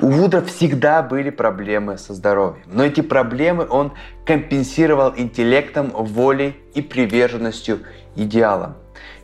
У 0.00 0.08
Вуда 0.08 0.44
всегда 0.44 1.00
были 1.02 1.30
проблемы 1.30 1.96
со 1.96 2.12
здоровьем, 2.12 2.64
но 2.66 2.84
эти 2.84 3.02
проблемы 3.02 3.68
он 3.68 3.92
компенсировал 4.24 5.14
интеллектом, 5.16 5.90
волей 5.90 6.56
и 6.74 6.82
приверженностью 6.82 7.80
идеалам. 8.16 8.74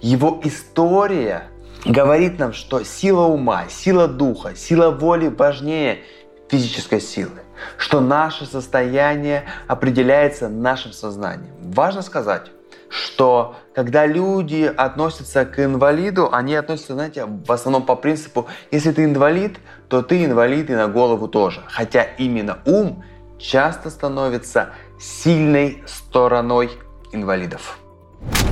Его 0.00 0.40
история 0.44 1.49
говорит 1.85 2.39
нам, 2.39 2.53
что 2.53 2.85
сила 2.85 3.23
ума, 3.23 3.65
сила 3.69 4.09
духа, 4.09 4.55
сила 4.55 4.91
воли 4.91 5.29
важнее 5.29 6.01
физической 6.49 7.01
силы, 7.01 7.43
что 7.79 8.01
наше 8.01 8.47
состояние 8.47 9.45
определяется 9.67 10.49
нашим 10.49 10.93
сознанием. 10.93 11.55
Важно 11.61 12.03
сказать, 12.03 12.51
что 12.89 13.57
когда 13.75 14.05
люди 14.07 14.65
относятся 14.77 15.47
к 15.47 15.65
инвалиду, 15.65 16.29
они 16.31 16.55
относятся, 16.55 16.93
знаете, 16.93 17.25
в 17.25 17.51
основном 17.51 17.87
по 17.87 17.97
принципу, 17.97 18.49
если 18.71 18.93
ты 18.93 19.05
инвалид, 19.05 19.59
то 19.89 20.03
ты 20.03 20.25
инвалид 20.25 20.69
и 20.69 20.75
на 20.75 20.89
голову 20.89 21.27
тоже. 21.27 21.62
Хотя 21.67 22.03
именно 22.03 22.59
ум 22.67 23.03
часто 23.39 23.89
становится 23.89 24.71
сильной 25.01 25.83
стороной 25.87 26.71
инвалидов. 27.12 27.79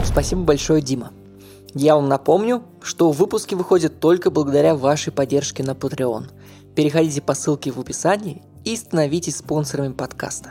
Спасибо 0.04 0.42
большое, 0.42 0.80
Дима. 0.80 1.12
Я 1.74 1.94
вам 1.94 2.08
напомню, 2.08 2.64
что 2.82 3.12
выпуски 3.12 3.54
выходят 3.54 4.00
только 4.00 4.30
благодаря 4.30 4.74
вашей 4.74 5.12
поддержке 5.12 5.62
на 5.62 5.70
Patreon. 5.70 6.24
Переходите 6.74 7.22
по 7.22 7.34
ссылке 7.34 7.70
в 7.70 7.78
описании 7.78 8.42
и 8.64 8.74
становитесь 8.74 9.36
спонсорами 9.36 9.92
подкаста. 9.92 10.50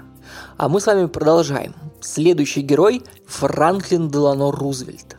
А 0.56 0.70
мы 0.70 0.80
с 0.80 0.86
вами 0.86 1.08
продолжаем. 1.08 1.76
Следующий 2.00 2.62
герой– 2.62 3.04
Франклин 3.28 4.10
Делано 4.10 4.52
Рузвельт. 4.52 5.18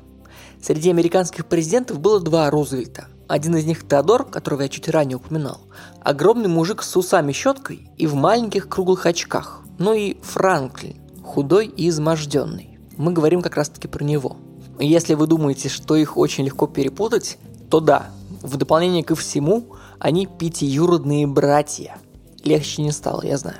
Среди 0.62 0.88
американских 0.88 1.44
президентов 1.44 2.00
было 2.00 2.18
два 2.18 2.48
Рузвельта. 2.48 3.08
Один 3.28 3.56
из 3.56 3.66
них 3.66 3.86
Теодор, 3.86 4.24
которого 4.24 4.62
я 4.62 4.68
чуть 4.70 4.88
ранее 4.88 5.18
упоминал. 5.18 5.60
Огромный 6.00 6.48
мужик 6.48 6.82
с 6.82 6.96
усами-щеткой 6.96 7.90
и 7.98 8.06
в 8.06 8.14
маленьких 8.14 8.70
круглых 8.70 9.04
очках. 9.04 9.60
Ну 9.78 9.92
и 9.92 10.16
Франклин, 10.22 10.96
худой 11.22 11.66
и 11.66 11.90
изможденный. 11.90 12.78
Мы 12.96 13.12
говорим 13.12 13.42
как 13.42 13.56
раз-таки 13.56 13.86
про 13.86 14.02
него– 14.02 14.38
если 14.86 15.14
вы 15.14 15.26
думаете, 15.26 15.68
что 15.68 15.94
их 15.94 16.16
очень 16.16 16.44
легко 16.44 16.66
перепутать, 16.66 17.38
то 17.68 17.80
да, 17.80 18.10
в 18.42 18.56
дополнение 18.56 19.04
ко 19.04 19.14
всему, 19.14 19.64
они 19.98 20.26
пятиюродные 20.26 21.26
братья. 21.26 21.98
Легче 22.42 22.82
не 22.82 22.90
стало, 22.90 23.22
я 23.22 23.36
знаю. 23.36 23.58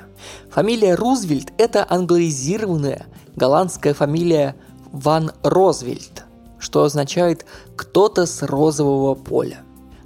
Фамилия 0.50 0.94
Рузвельт– 0.94 1.52
это 1.58 1.86
англоизированная 1.88 3.06
голландская 3.36 3.92
фамилия 3.94 4.56
Ван 4.92 5.32
Розвельт, 5.42 6.24
что 6.58 6.84
означает 6.84 7.44
«кто-то 7.76 8.26
с 8.26 8.42
розового 8.42 9.14
поля». 9.14 9.60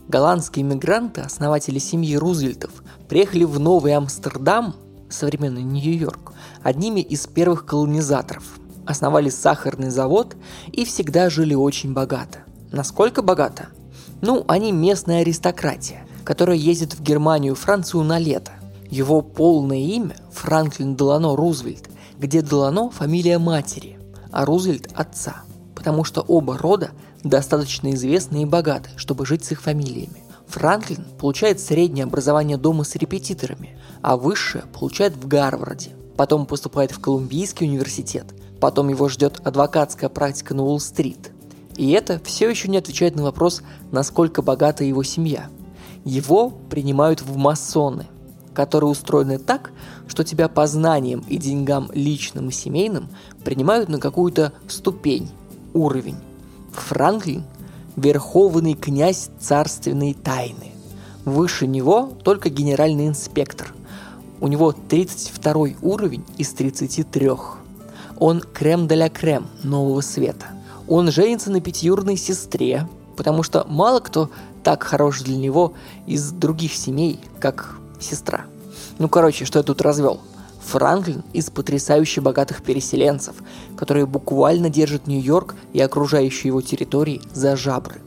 Голландские 0.09 0.64
иммигранты, 0.64 1.23
основатели 1.23 1.78
семьи 1.78 2.16
Рузвельтов, 2.16 2.71
приехали 3.09 3.44
в 3.44 3.59
Новый 3.59 3.94
Амстердам, 3.94 4.75
современный 5.09 5.62
Нью-Йорк, 5.62 6.33
одними 6.62 7.00
из 7.00 7.26
первых 7.26 7.64
колонизаторов– 7.64 8.59
основали 8.87 9.29
сахарный 9.29 9.91
завод 9.91 10.37
и 10.73 10.85
всегда 10.85 11.31
жили 11.31 11.55
очень 11.55 11.93
богато. 11.93 12.41
Насколько 12.73 13.23
богато? 13.23 13.69
Ну, 14.21 14.45
они 14.49 14.73
местная 14.73 15.21
аристократия, 15.21 16.07
которая 16.25 16.57
ездит 16.57 16.95
в 16.95 17.03
Германию 17.03 17.55
Францию 17.55 18.03
на 18.05 18.19
лето. 18.19 18.53
Его 18.91 19.23
полное 19.23 19.79
имя– 19.79 20.17
Франклин 20.33 20.97
Делано 20.97 21.37
Рузвельт, 21.37 21.88
где 22.19 22.43
Делано– 22.43 22.91
фамилия 22.93 23.38
матери, 23.38 23.99
а 24.31 24.45
Рузвельт– 24.45 24.91
отца, 24.95 25.43
потому 25.75 26.05
что 26.05 26.23
оба 26.23 26.59
рода 26.59 26.91
достаточно 27.23 27.93
известны 27.95 28.43
и 28.43 28.47
богаты, 28.47 28.91
чтобы 28.97 29.26
жить 29.26 29.45
с 29.45 29.53
их 29.53 29.62
фамилиями. 29.62 30.23
Франклин 30.47 31.05
получает 31.19 31.61
среднее 31.61 32.05
образование 32.05 32.57
дома 32.57 32.85
с 32.85 32.95
репетиторами, 32.95 33.79
а 34.03 34.17
высшее 34.17 34.64
получает 34.73 35.17
в 35.17 35.26
Гарварде. 35.26 35.91
Потом 36.17 36.47
поступает 36.47 36.93
в 36.93 37.00
Колумбийский 37.00 37.67
университет, 37.67 38.26
Потом 38.61 38.88
его 38.88 39.08
ждет 39.08 39.40
адвокатская 39.44 40.08
практика 40.08 40.54
на 40.54 40.64
Уолл-стрит. 40.64 41.32
И 41.76 41.90
это 41.90 42.20
все 42.25 42.49
еще 42.49 42.68
не 42.68 42.78
отвечает 42.78 43.16
на 43.16 43.23
вопрос, 43.23 43.62
насколько 43.90 44.42
богата 44.42 44.84
его 44.84 45.02
семья. 45.02 45.49
Его 46.04 46.50
принимают 46.50 47.23
в 47.23 47.37
масоны, 47.37 48.06
которые 48.52 48.90
устроены 48.90 49.38
так, 49.38 49.73
что 50.06 50.23
тебя 50.23 50.49
по 50.49 50.66
знаниям 50.66 51.25
и 51.28 51.37
деньгам 51.37 51.90
личным 51.92 52.49
и 52.49 52.52
семейным 52.52 53.08
принимают 53.44 53.88
на 53.88 53.99
какую-то 53.99 54.52
ступень, 54.68 55.30
уровень. 55.73 56.16
Франклин– 56.73 57.44
верховный 57.96 58.75
князь 58.75 59.30
царственной 59.38 60.14
тайны. 60.14 60.73
Выше 61.25 61.66
него 61.66 62.12
только 62.23 62.50
генеральный 62.50 63.08
инспектор. 63.08 63.75
У 64.40 64.49
него 64.49 64.73
32 64.73 65.68
уровень 65.82 66.25
из 66.37 66.52
33. 66.52 67.30
Он 68.18 68.40
крем 68.40 68.87
де 68.87 68.94
ля 68.94 69.09
крем 69.09 69.47
нового 69.62 70.00
света. 70.00 70.47
Он 70.88 71.11
женится 71.11 71.50
на 71.50 71.61
пятиюрной 71.61 72.16
сестре, 72.16 72.88
потому 73.16 73.42
что 73.42 73.64
мало 73.68 74.00
кто 74.00 74.30
так 74.62 74.83
хорош 74.83 75.23
для 75.23 75.37
него 75.37 75.75
из 76.06 76.30
других 76.30 76.75
семей, 76.75 77.21
как 77.40 77.76
сестра. 78.00 78.44
Ну, 78.99 79.09
короче, 79.09 79.44
что 79.44 79.59
я 79.59 79.62
тут 79.62 79.83
развел? 79.83 80.21
Франклин 80.64 81.23
из 81.33 81.50
потрясающе 81.50 82.21
богатых 82.21 82.62
переселенцев, 82.62 83.37
которые 83.76 84.06
буквально 84.06 84.71
держат 84.71 85.06
Нью-Йорк 85.06 85.56
и 85.73 85.80
окружающие 85.80 86.49
его 86.49 86.62
территории 86.62 87.21
за 87.33 87.56
жабры. 87.56 88.00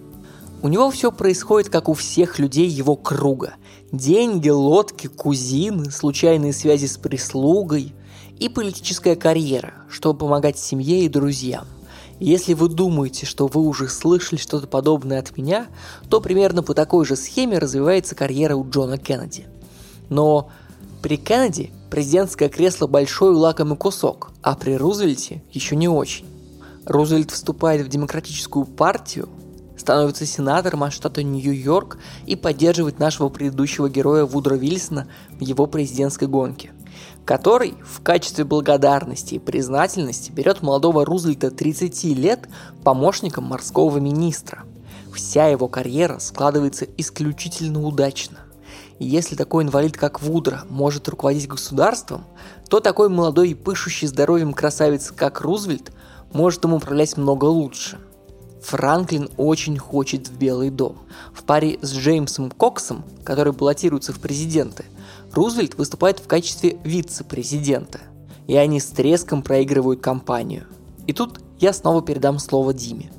У 0.64 0.68
него 0.70 0.90
все 0.90 1.12
происходит, 1.12 1.70
как 1.70 1.88
у 1.88 1.94
всех 1.94 2.40
людей 2.40 2.68
его 2.68 2.96
круга. 2.96 3.54
Деньги, 3.92 4.50
лодки, 4.50 5.08
кузины, 5.08 5.92
случайные 5.92 6.52
связи 6.52 6.88
с 6.88 6.98
прислугой 6.98 7.94
и 8.40 8.50
политическая 8.50 9.16
карьера, 9.16 9.74
чтобы 9.90 10.20
помогать 10.20 10.58
семье 10.58 11.06
и 11.06 11.10
друзьям. 11.10 11.66
Если 12.20 12.54
вы 12.54 12.68
думаете, 12.68 13.26
что 13.26 13.48
вы 13.48 13.62
уже 13.62 13.90
слышали 13.90 14.40
что-то 14.40 14.68
подобное 14.68 15.20
от 15.20 15.38
меня, 15.38 15.68
то 16.10 16.20
примерно 16.20 16.64
по 16.64 16.74
такой 16.74 17.06
же 17.06 17.16
схеме 17.16 17.60
развивается 17.60 18.16
карьера 18.16 18.56
у 18.56 18.68
Джона 18.68 18.98
Кеннеди. 18.98 19.46
Но 20.10 20.50
при 21.02 21.18
Кеннеди 21.18 21.72
президентское 21.92 22.50
кресло 22.50 22.88
большой 22.88 23.36
лакомый 23.36 23.78
кусок, 23.78 24.32
а 24.42 24.56
при 24.56 24.76
Рузвельте 24.76 25.44
еще 25.52 25.76
не 25.76 25.88
очень. 25.88 26.26
Рузвельт 26.86 27.32
вступает 27.32 27.86
в 27.86 27.90
демократическую 27.90 28.66
партию, 28.66 29.30
становится 29.88 30.26
сенатором 30.26 30.84
от 30.84 30.92
штата 30.92 31.24
Нью-Йорк 31.24 31.98
и 32.26 32.36
поддерживает 32.36 33.00
нашего 33.00 33.30
предыдущего 33.30 33.88
героя 33.88 34.26
Вудро 34.26 34.56
Вильсона 34.56 35.08
в 35.30 35.40
его 35.40 35.66
президентской 35.66 36.28
гонке 36.28 36.74
который 37.24 37.76
в 37.86 38.02
качестве 38.02 38.46
благодарности 38.46 39.36
и 39.36 39.40
признательности 39.40 40.32
берет 40.32 40.62
молодого 40.62 41.06
Рузвельта 41.06 41.52
30 41.52 42.04
лет 42.16 42.48
помощником 42.84 43.44
морского 43.44 43.98
министра. 43.98 44.64
Вся 45.14 45.48
его 45.48 45.68
карьера 45.68 46.20
складывается 46.20 46.86
исключительно 46.98 47.84
удачно. 47.84 48.40
Если 48.98 49.36
такой 49.36 49.66
инвалид, 49.66 49.98
как 49.98 50.22
Вудро, 50.22 50.64
может 50.70 51.08
руководить 51.10 51.50
государством, 51.50 52.26
то 52.70 52.80
такой 52.80 53.10
молодой 53.10 53.50
и 53.50 53.56
пышущий 53.56 54.08
здоровьем 54.08 54.54
красавец, 54.54 55.12
как 55.12 55.42
Рузвельт, 55.42 55.92
может 56.32 56.64
им 56.64 56.74
управлять 56.74 57.18
много 57.18 57.46
лучше. 57.46 58.00
Франклин 58.62 59.30
очень 59.38 59.78
хочет 59.78 60.28
в 60.28 60.38
Белый 60.38 60.70
дом. 60.70 60.98
В 61.34 61.44
паре 61.44 61.78
с 61.82 61.94
Джеймсом 61.94 62.52
Коксом, 62.52 63.04
который 63.24 63.54
баллотируется 63.54 64.14
в 64.14 64.20
президенты– 64.20 64.86
Рузвельт 65.34 65.76
выступает 65.76 66.20
в 66.20 66.28
качестве 66.28 66.78
вице-президента, 66.84 68.00
и 68.48 68.56
они 68.56 68.80
с 68.80 68.88
треском 68.88 69.44
проигрывают 69.44 70.02
кампанию. 70.02 70.66
И 71.06 71.14
тут 71.14 71.40
я 71.60 71.74
снова 71.74 72.02
передам 72.02 72.40
слово 72.40 72.74
Диме. 72.74 73.12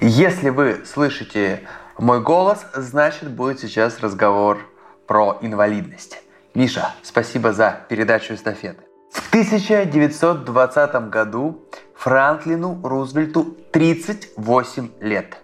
Если 0.00 0.50
вы 0.50 0.82
слышите 0.84 1.62
мой 1.98 2.20
голос, 2.20 2.64
значит 2.74 3.30
будет 3.30 3.60
сейчас 3.60 4.00
разговор 4.00 4.58
про 5.06 5.38
инвалидность. 5.42 6.22
Миша, 6.54 6.94
спасибо 7.02 7.52
за 7.52 7.80
передачу 7.88 8.34
эстафеты. 8.34 8.82
В 9.10 9.28
1920 9.30 11.10
году 11.10 11.60
Франклину 12.02 12.80
Рузвельту 12.82 13.54
38 13.70 14.90
лет. 15.00 15.36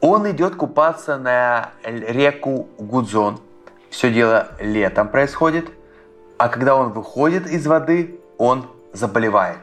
Он 0.00 0.30
идет 0.30 0.54
купаться 0.54 1.18
на 1.18 1.70
реку 1.82 2.68
Гудзон 2.78 3.40
все 3.90 4.12
дело 4.12 4.48
летом 4.60 5.08
происходит, 5.08 5.70
а 6.38 6.48
когда 6.48 6.76
он 6.76 6.92
выходит 6.92 7.48
из 7.48 7.66
воды, 7.66 8.20
он 8.38 8.66
заболевает. 8.92 9.58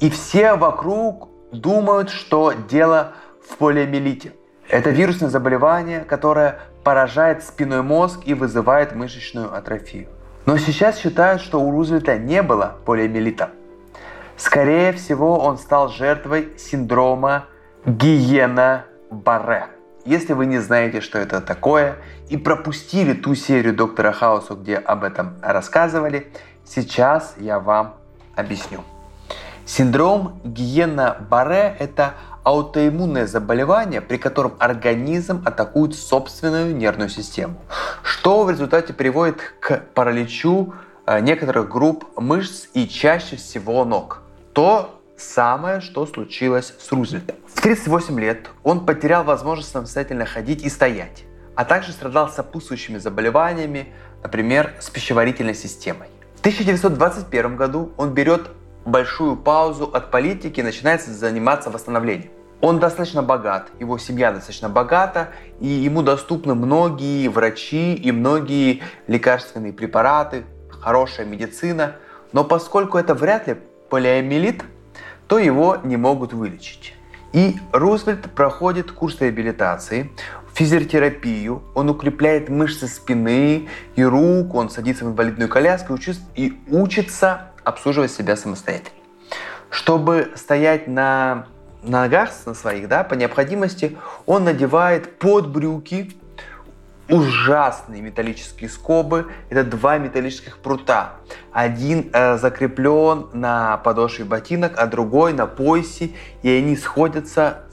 И 0.00 0.10
все 0.10 0.54
вокруг 0.54 1.28
думают, 1.52 2.10
что 2.10 2.52
дело 2.52 3.12
в 3.46 3.56
полиомиелите. 3.56 4.32
Это 4.68 4.90
вирусное 4.90 5.28
заболевание, 5.28 6.00
которое 6.00 6.58
поражает 6.82 7.44
спиной 7.44 7.82
мозг 7.82 8.20
и 8.24 8.34
вызывает 8.34 8.94
мышечную 8.94 9.54
атрофию. 9.54 10.08
Но 10.46 10.56
сейчас 10.58 10.98
считают, 10.98 11.42
что 11.42 11.60
у 11.60 11.70
Рузвельта 11.70 12.18
не 12.18 12.42
было 12.42 12.76
полиомиелита. 12.86 13.50
Скорее 14.36 14.92
всего, 14.92 15.38
он 15.38 15.56
стал 15.56 15.88
жертвой 15.88 16.52
синдрома 16.58 17.46
Гиена-Барре. 17.86 19.68
Если 20.04 20.34
вы 20.34 20.46
не 20.46 20.58
знаете, 20.58 21.00
что 21.00 21.18
это 21.18 21.40
такое, 21.40 21.96
и 22.28 22.36
пропустили 22.36 23.14
ту 23.14 23.34
серию 23.34 23.74
Доктора 23.74 24.12
Хауса, 24.12 24.54
где 24.54 24.76
об 24.76 25.04
этом 25.04 25.36
рассказывали, 25.42 26.30
сейчас 26.64 27.34
я 27.38 27.58
вам 27.58 27.96
объясню. 28.36 28.84
Синдром 29.64 30.38
Гиена-Барре– 30.44 31.74
это 31.78 32.14
аутоиммунное 32.44 33.26
заболевание, 33.26 34.00
при 34.00 34.18
котором 34.18 34.54
организм 34.60 35.42
атакует 35.44 35.96
собственную 35.96 36.76
нервную 36.76 37.08
систему, 37.08 37.56
что 38.04 38.44
в 38.44 38.50
результате 38.50 38.92
приводит 38.92 39.40
к 39.58 39.82
параличу 39.94 40.74
э, 41.06 41.20
некоторых 41.20 41.68
групп 41.68 42.04
мышц 42.16 42.68
и 42.74 42.86
чаще 42.86 43.34
всего 43.34 43.84
ног. 43.84 44.22
То, 44.56 45.02
Самое, 45.18 45.82
что 45.82 46.06
случилось 46.06 46.74
с 46.78 46.90
Рузвельтом. 46.92 47.36
В 47.54 47.60
38 47.60 48.18
лет 48.20 48.48
он 48.64 48.86
потерял 48.86 49.22
возможность 49.22 49.70
самостоятельно 49.70 50.24
ходить 50.24 50.62
и 50.62 50.70
стоять, 50.70 51.24
а 51.54 51.66
также 51.66 51.92
страдал 51.92 52.30
сопутствующими 52.30 52.96
заболеваниями, 52.96 53.92
например, 54.22 54.74
с 54.78 54.88
пищеварительной 54.88 55.54
системой. 55.54 56.08
В 56.36 56.40
1921 56.40 57.56
году 57.56 57.92
он 57.98 58.14
берет 58.14 58.48
большую 58.86 59.36
паузу 59.36 59.90
от 59.92 60.10
политики 60.10 60.60
и 60.60 60.62
начинает 60.62 61.02
заниматься 61.02 61.70
восстановлением. 61.70 62.30
Он 62.62 62.78
достаточно 62.78 63.22
богат, 63.22 63.68
его 63.78 63.98
семья 63.98 64.32
достаточно 64.32 64.70
богата, 64.70 65.30
и 65.60 65.66
ему 65.66 66.02
доступны 66.02 66.54
многие 66.54 67.28
врачи 67.28 67.94
и 67.94 68.10
многие 68.10 68.82
лекарственные 69.06 69.74
препараты, 69.74 70.44
хорошая 70.70 71.26
медицина. 71.26 71.96
Но 72.32 72.42
поскольку 72.42 72.96
это 72.96 73.14
вряд 73.14 73.48
ли 73.48 73.58
полиомиелит, 73.88 74.64
то 75.26 75.38
его 75.38 75.78
не 75.82 75.96
могут 75.96 76.32
вылечить. 76.32 76.94
И 77.32 77.56
Рузвельт 77.72 78.30
проходит 78.32 78.92
курс 78.92 79.20
реабилитации, 79.20 80.10
физиотерапию, 80.54 81.62
он 81.74 81.90
укрепляет 81.90 82.48
мышцы 82.48 82.88
спины 82.88 83.68
и 83.94 84.02
рук, 84.02 84.54
он 84.54 84.70
садится 84.70 85.04
в 85.04 85.08
инвалидную 85.08 85.50
коляску 85.50 85.98
и 86.34 86.58
учится 86.68 87.50
обслуживать 87.62 88.10
себя 88.10 88.36
самостоятельно. 88.36 88.96
Чтобы 89.68 90.32
стоять 90.34 90.88
на 90.88 91.46
ногах 91.82 92.30
на 92.46 92.54
своих, 92.54 92.88
да, 92.88 93.04
по 93.04 93.14
необходимости, 93.14 93.98
он 94.24 94.44
надевает 94.44 95.18
под 95.18 95.48
брюки 95.48 96.16
ужасные 97.08 98.02
металлические 98.02 98.68
скобы. 98.68 99.30
Это 99.50 99.64
два 99.64 99.98
металлических 99.98 100.58
прута. 100.58 101.14
Один 101.52 102.10
э, 102.12 102.38
закреплен 102.38 103.28
на 103.32 103.76
подошве 103.78 104.24
ботинок, 104.24 104.72
а 104.76 104.86
другой 104.86 105.32
на 105.32 105.46
поясе, 105.46 106.10
и 106.42 106.50
они 106.50 106.76
сходятся, 106.76 107.64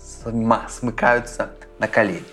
смыкаются 0.70 1.52
на 1.80 1.88
колени. 1.88 2.24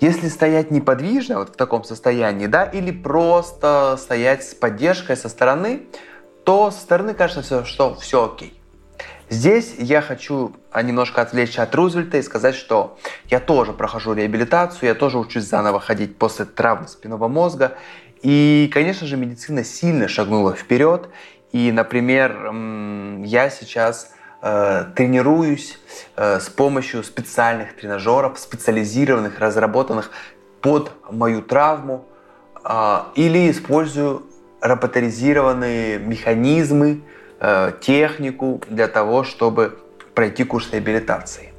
Если 0.00 0.28
стоять 0.28 0.70
неподвижно, 0.70 1.38
вот 1.38 1.50
в 1.50 1.56
таком 1.56 1.84
состоянии, 1.84 2.46
да, 2.46 2.64
или 2.64 2.90
просто 2.90 3.96
стоять 3.98 4.44
с 4.44 4.54
поддержкой 4.54 5.16
со 5.16 5.28
стороны, 5.28 5.86
то 6.44 6.70
со 6.70 6.80
стороны 6.80 7.14
кажется, 7.14 7.64
что 7.64 7.94
все 7.94 8.26
окей. 8.26 8.60
Здесь 9.30 9.74
я 9.78 10.02
хочу 10.02 10.54
а, 10.70 10.82
немножко 10.82 11.22
отвлечься 11.22 11.62
от 11.62 11.74
Рузвельта 11.74 12.18
и 12.18 12.22
сказать, 12.22 12.54
что 12.54 12.98
я 13.28 13.40
тоже 13.40 13.72
прохожу 13.72 14.12
реабилитацию, 14.12 14.88
я 14.88 14.94
тоже 14.94 15.18
учусь 15.18 15.44
заново 15.44 15.80
ходить 15.80 16.18
после 16.18 16.44
травмы 16.44 16.88
спинного 16.88 17.28
мозга. 17.28 17.76
И, 18.22 18.70
конечно 18.72 19.06
же, 19.06 19.16
медицина 19.16 19.64
сильно 19.64 20.08
шагнула 20.08 20.54
вперед. 20.54 21.08
И, 21.52 21.70
например, 21.72 22.52
я 23.24 23.50
сейчас 23.50 24.12
э, 24.42 24.86
тренируюсь 24.96 25.78
э, 26.16 26.40
с 26.40 26.48
помощью 26.48 27.04
специальных 27.04 27.76
тренажеров, 27.76 28.38
специализированных, 28.38 29.38
разработанных 29.38 30.10
под 30.60 30.92
мою 31.10 31.42
травму, 31.42 32.06
э, 32.64 32.98
или 33.14 33.50
использую 33.50 34.24
роботаризированные 34.60 35.98
механизмы, 35.98 37.02
Э, 37.40 37.72
технику 37.80 38.60
для 38.70 38.86
того, 38.86 39.24
чтобы 39.24 39.78
пройти 40.14 40.44
курс 40.44 40.72
реабилитации. 40.72 41.52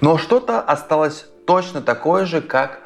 Но 0.00 0.18
что-то 0.18 0.60
осталось 0.60 1.26
точно 1.46 1.82
такое 1.82 2.26
же, 2.26 2.40
как 2.40 2.78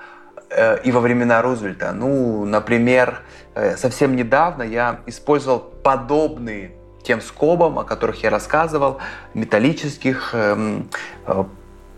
э, 0.48 0.82
и 0.82 0.90
во 0.90 1.00
времена 1.00 1.42
Рузвельта. 1.42 1.92
Ну, 1.92 2.46
например, 2.46 3.20
э, 3.54 3.76
совсем 3.76 4.16
недавно 4.16 4.62
я 4.62 5.00
использовал 5.06 5.60
подобные 5.60 6.72
тем 7.02 7.20
скобам, 7.20 7.78
о 7.78 7.84
которых 7.84 8.22
я 8.22 8.30
рассказывал, 8.30 8.98
металлических. 9.34 10.34
Эм, 10.34 10.88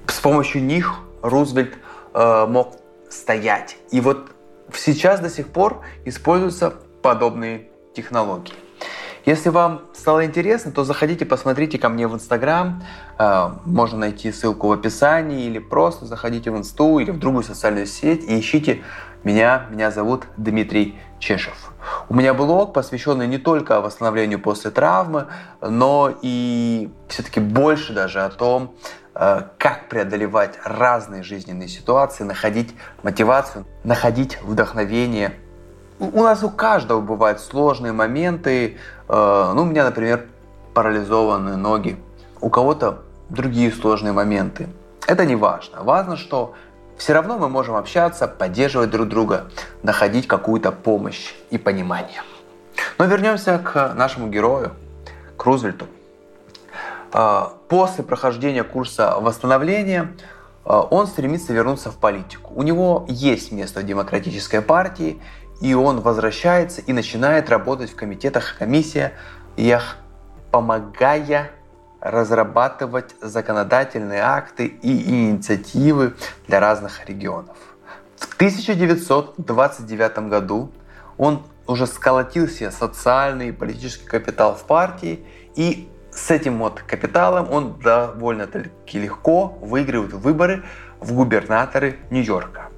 с 0.06 0.20
помощью 0.20 0.62
них 0.62 0.98
Рузвельт 1.22 1.74
мог 2.14 2.76
стоять. 3.08 3.78
И 3.90 4.00
вот 4.00 4.30
сейчас 4.74 5.20
до 5.20 5.30
сих 5.30 5.48
пор 5.48 5.80
используются 6.04 6.74
подобные 7.00 7.68
технологии. 7.94 8.54
Если 9.24 9.50
вам 9.50 9.82
стало 9.92 10.24
интересно, 10.24 10.72
то 10.72 10.82
заходите, 10.82 11.24
посмотрите 11.24 11.78
ко 11.78 11.88
мне 11.88 12.08
в 12.08 12.14
Инстаграм. 12.14 12.82
Э, 13.18 13.50
можно 13.64 13.98
найти 13.98 14.32
ссылку 14.32 14.66
в 14.66 14.72
описании 14.72 15.46
или 15.46 15.60
просто 15.60 16.06
заходите 16.06 16.50
в 16.50 16.56
Инсту 16.56 16.98
или 16.98 17.12
в 17.12 17.20
другую 17.20 17.44
социальную 17.44 17.86
сеть 17.86 18.24
и 18.24 18.40
ищите 18.40 18.82
меня. 19.22 19.66
Меня 19.70 19.92
зовут 19.92 20.24
Дмитрий 20.36 20.98
Чешев. 21.20 21.72
У 22.08 22.14
меня 22.14 22.34
блог, 22.34 22.72
посвященный 22.72 23.28
не 23.28 23.38
только 23.38 23.80
восстановлению 23.80 24.40
после 24.40 24.72
травмы, 24.72 25.28
но 25.60 26.12
и 26.20 26.90
все-таки 27.06 27.38
больше 27.38 27.92
даже 27.92 28.22
о 28.22 28.28
том, 28.28 28.74
э, 29.14 29.42
как 29.56 29.88
преодолевать 29.88 30.58
разные 30.64 31.22
жизненные 31.22 31.68
ситуации, 31.68 32.24
находить 32.24 32.74
мотивацию, 33.04 33.66
находить 33.84 34.42
вдохновение– 34.42 35.34
у 36.06 36.22
нас 36.22 36.42
у 36.42 36.50
каждого 36.50 37.00
бывают 37.00 37.40
сложные 37.40 37.92
моменты. 37.92 38.76
Э, 39.08 39.52
ну, 39.54 39.62
у 39.62 39.64
меня, 39.64 39.84
например, 39.84 40.26
парализованные 40.74 41.56
ноги. 41.56 41.96
У 42.40 42.50
кого-то 42.50 43.02
другие 43.28 43.70
сложные 43.70 44.12
моменты. 44.12 44.68
Это 45.06 45.24
не 45.24 45.36
важно. 45.36 45.82
Важно, 45.82 46.16
что 46.16 46.54
все 46.96 47.12
равно 47.12 47.38
мы 47.38 47.48
можем 47.48 47.76
общаться, 47.76 48.26
поддерживать 48.26 48.90
друг 48.90 49.08
друга, 49.08 49.46
находить 49.82 50.26
какую-то 50.26 50.72
помощь 50.72 51.34
и 51.50 51.58
понимание. 51.58 52.22
Но 52.98 53.04
вернемся 53.04 53.58
к 53.58 53.94
нашему 53.94 54.28
герою, 54.28 54.72
к 55.36 55.44
Рузвельту. 55.44 55.86
Э, 57.12 57.44
после 57.68 58.02
прохождения 58.04 58.64
курса 58.64 59.16
восстановления 59.20 60.12
э, 60.64 60.82
он 60.90 61.06
стремится 61.06 61.52
вернуться 61.52 61.90
в 61.90 61.96
политику. 61.96 62.52
У 62.54 62.62
него 62.62 63.06
есть 63.08 63.52
место 63.52 63.80
в 63.80 63.84
демократической 63.84 64.62
партии, 64.62 65.20
и 65.62 65.74
он 65.74 66.00
возвращается 66.00 66.80
и 66.80 66.92
начинает 66.92 67.48
работать 67.48 67.92
в 67.92 67.94
комитетах, 67.94 68.56
комиссиях, 68.58 69.12
помогая 70.50 71.52
разрабатывать 72.00 73.14
законодательные 73.20 74.22
акты 74.22 74.66
и 74.66 75.30
инициативы 75.30 76.16
для 76.48 76.58
разных 76.58 77.08
регионов. 77.08 77.56
В 78.16 78.34
1929 78.34 80.18
году 80.28 80.72
он 81.16 81.44
уже 81.68 81.86
сколотил 81.86 82.48
себе 82.48 82.72
социальный 82.72 83.50
и 83.50 83.52
политический 83.52 84.06
капитал 84.06 84.56
в 84.56 84.64
партии, 84.64 85.24
и 85.54 85.88
с 86.10 86.32
этим 86.32 86.58
вот 86.58 86.82
капиталом 86.82 87.52
он 87.52 87.78
довольно-таки 87.78 88.98
легко 88.98 89.56
выигрывает 89.60 90.12
выборы 90.12 90.64
в 90.98 91.12
губернаторы 91.12 92.00
Нью-Йорка. 92.10 92.71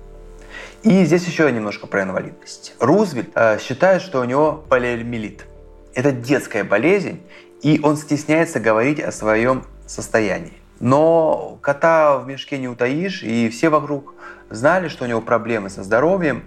И 0.84 1.02
здесь 1.06 1.26
еще 1.26 1.50
немножко 1.50 1.86
про 1.86 2.02
инвалидность. 2.02 2.74
Рузвельт 2.78 3.30
э, 3.34 3.58
считает, 3.58 4.02
что 4.02 4.20
у 4.20 4.24
него 4.24 4.62
полиомиелит. 4.68 5.46
Это 5.94 6.12
детская 6.12 6.62
болезнь, 6.62 7.22
и 7.62 7.80
он 7.82 7.96
стесняется 7.96 8.60
говорить 8.60 9.00
о 9.00 9.10
своем 9.10 9.64
состоянии. 9.86 10.52
Но 10.80 11.58
кота 11.62 12.18
в 12.18 12.26
мешке 12.26 12.58
не 12.58 12.68
утаишь, 12.68 13.22
и 13.22 13.48
все 13.48 13.70
вокруг 13.70 14.12
знали, 14.50 14.88
что 14.88 15.04
у 15.04 15.08
него 15.08 15.22
проблемы 15.22 15.70
со 15.70 15.82
здоровьем, 15.82 16.44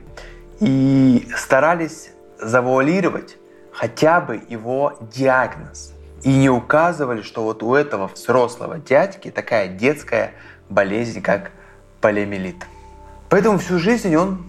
и 0.60 1.28
старались 1.36 2.12
завуалировать 2.40 3.38
хотя 3.72 4.22
бы 4.22 4.40
его 4.50 5.00
диагноз. 5.16 5.94
И 6.22 6.32
не 6.32 6.52
указывали, 6.52 7.24
что 7.24 7.42
вот 7.42 7.64
у 7.64 7.74
этого 7.74 8.08
взрослого 8.14 8.78
дядьки 8.78 9.32
такая 9.32 9.68
детская 9.68 10.34
болезнь, 10.70 11.24
как 11.24 11.50
полиомиелит. 12.02 12.58
Поэтому 13.30 13.58
всю 13.58 13.78
жизнь 13.78 14.16
он 14.16 14.46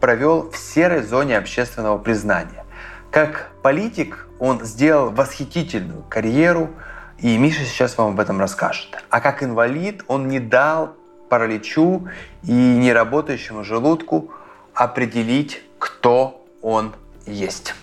провел 0.00 0.50
в 0.50 0.56
серой 0.56 1.02
зоне 1.02 1.36
общественного 1.36 1.98
признания. 1.98 2.64
Как 3.10 3.50
политик 3.62 4.26
он 4.38 4.64
сделал 4.64 5.10
восхитительную 5.10 6.02
карьеру, 6.08 6.70
и 7.18 7.36
Миша 7.36 7.64
сейчас 7.64 7.98
вам 7.98 8.12
об 8.12 8.20
этом 8.20 8.40
расскажет. 8.40 8.88
А 9.10 9.20
как 9.20 9.42
инвалид 9.42 10.02
он 10.08 10.28
не 10.28 10.40
дал 10.40 10.94
параличу 11.28 12.08
и 12.42 12.52
неработающему 12.52 13.64
желудку 13.64 14.30
определить, 14.74 15.62
кто 15.78 16.42
он 16.62 16.94
есть. 17.26 17.74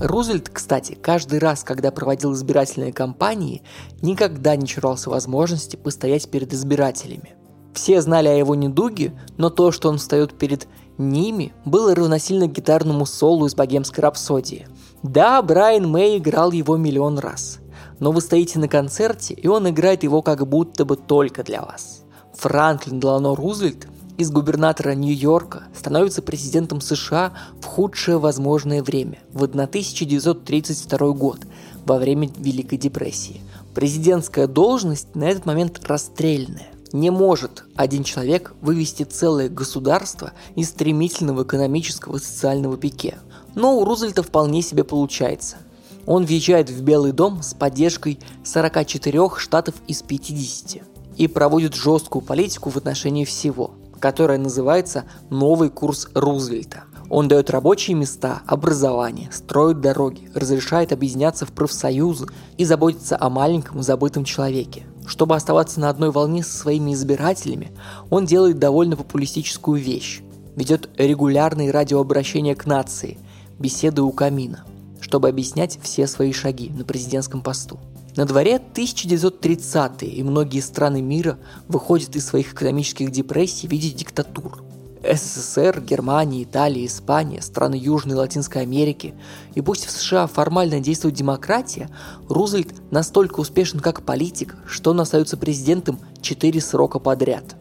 Рузвельт, 0.00 0.48
кстати, 0.48 0.94
каждый 0.94 1.38
раз, 1.38 1.62
когда 1.62 1.90
проводил 1.90 2.32
избирательные 2.32 2.92
кампании, 2.92 3.62
никогда 4.00 4.56
не 4.56 4.66
чурался 4.66 5.10
возможности 5.10 5.76
постоять 5.76 6.30
перед 6.30 6.52
избирателями– 6.54 7.34
все 7.72 8.00
знали 8.00 8.28
о 8.28 8.36
его 8.36 8.54
недуге, 8.54 9.12
но 9.36 9.50
то, 9.50 9.72
что 9.72 9.88
он 9.88 9.98
встает 9.98 10.34
перед 10.34 10.68
ними, 10.98 11.52
было 11.64 11.94
равносильно 11.94 12.46
гитарному 12.46 13.06
солу 13.06 13.46
из 13.46 13.54
богемской 13.54 14.02
рапсодии. 14.02 14.66
Да, 15.02 15.40
Брайан 15.42 15.88
Мэй 15.88 16.18
играл 16.18 16.52
его 16.52 16.76
миллион 16.76 17.18
раз. 17.18 17.58
Но 17.98 18.12
вы 18.12 18.20
стоите 18.20 18.58
на 18.58 18.68
концерте, 18.68 19.34
и 19.34 19.46
он 19.46 19.68
играет 19.68 20.02
его 20.02 20.22
как 20.22 20.46
будто 20.46 20.84
бы 20.84 20.96
только 20.96 21.42
для 21.42 21.62
вас. 21.62 22.02
Франклин 22.34 23.00
Делано 23.00 23.34
Рузвельт 23.34 23.86
из 24.18 24.30
губернатора 24.30 24.94
Нью-Йорка 24.94 25.64
становится 25.74 26.22
президентом 26.22 26.80
США 26.80 27.32
в 27.60 27.64
худшее 27.64 28.18
возможное 28.18 28.82
время, 28.82 29.18
в 29.32 29.42
1932 29.44 31.12
год, 31.12 31.38
во 31.86 31.98
время 31.98 32.28
Великой 32.36 32.78
депрессии. 32.78 33.40
Президентская 33.74 34.46
должность 34.46 35.14
на 35.14 35.24
этот 35.24 35.46
момент 35.46 35.80
расстрельная. 35.86 36.71
Не 36.92 37.10
может 37.10 37.64
один 37.74 38.04
человек 38.04 38.54
вывести 38.60 39.04
целое 39.04 39.48
государство 39.48 40.32
из 40.56 40.68
стремительного 40.68 41.44
экономического 41.44 42.16
и 42.16 42.20
социального 42.20 42.76
пике. 42.76 43.18
Но 43.54 43.78
у 43.78 43.84
Рузвельта 43.84 44.22
вполне 44.22 44.60
себе 44.60 44.84
получается. 44.84 45.56
Он 46.04 46.26
въезжает 46.26 46.68
в 46.68 46.82
Белый 46.82 47.12
дом 47.12 47.42
с 47.42 47.54
поддержкой 47.54 48.18
44 48.44 49.30
штатов 49.38 49.74
из 49.86 50.02
50 50.02 50.82
и 51.16 51.28
проводит 51.28 51.74
жесткую 51.74 52.22
политику 52.22 52.68
в 52.68 52.76
отношении 52.76 53.24
всего, 53.24 53.70
которая 53.98 54.38
называется 54.38 55.04
«Новый 55.30 55.70
курс 55.70 56.08
Рузвельта». 56.14 56.84
Он 57.08 57.28
дает 57.28 57.50
рабочие 57.50 57.94
места, 57.94 58.42
образование, 58.46 59.30
строит 59.32 59.80
дороги, 59.80 60.30
разрешает 60.34 60.92
объединяться 60.92 61.46
в 61.46 61.52
профсоюзы 61.52 62.26
и 62.56 62.64
заботится 62.64 63.16
о 63.20 63.28
маленьком 63.28 63.82
забытом 63.82 64.24
человеке. 64.24 64.84
Чтобы 65.06 65.34
оставаться 65.34 65.80
на 65.80 65.88
одной 65.88 66.10
волне 66.10 66.42
со 66.42 66.56
своими 66.56 66.94
избирателями, 66.94 67.72
он 68.10 68.24
делает 68.24 68.58
довольно 68.58 68.96
популистическую 68.96 69.80
вещь. 69.80 70.22
Ведет 70.56 70.88
регулярные 70.96 71.70
радиообращения 71.70 72.54
к 72.54 72.66
нации, 72.66 73.18
беседы 73.58 74.02
у 74.02 74.12
камина, 74.12 74.64
чтобы 75.00 75.28
объяснять 75.28 75.78
все 75.82 76.06
свои 76.06 76.32
шаги 76.32 76.70
на 76.70 76.84
президентском 76.84 77.40
посту. 77.40 77.80
На 78.16 78.26
дворе 78.26 78.60
1930-е, 78.74 80.10
и 80.10 80.22
многие 80.22 80.60
страны 80.60 81.00
мира 81.00 81.38
выходят 81.68 82.14
из 82.14 82.26
своих 82.26 82.52
экономических 82.52 83.10
депрессий 83.10 83.66
в 83.66 83.70
виде 83.70 83.90
диктатур. 83.90 84.62
СССР, 85.02 85.80
Германия, 85.80 86.44
Италия, 86.44 86.86
Испания, 86.86 87.42
страны 87.42 87.74
Южной 87.74 88.14
и 88.14 88.18
Латинской 88.18 88.62
Америки. 88.62 89.14
И 89.54 89.60
пусть 89.60 89.86
в 89.86 89.90
США 89.90 90.26
формально 90.26 90.80
действует 90.80 91.14
демократия, 91.14 91.90
Рузвельт 92.28 92.74
настолько 92.90 93.40
успешен 93.40 93.80
как 93.80 94.02
политик, 94.02 94.56
что 94.66 94.90
он 94.90 95.00
остается 95.00 95.36
президентом 95.36 95.98
4 96.20 96.60
срока 96.60 96.98
подряд. 96.98 97.56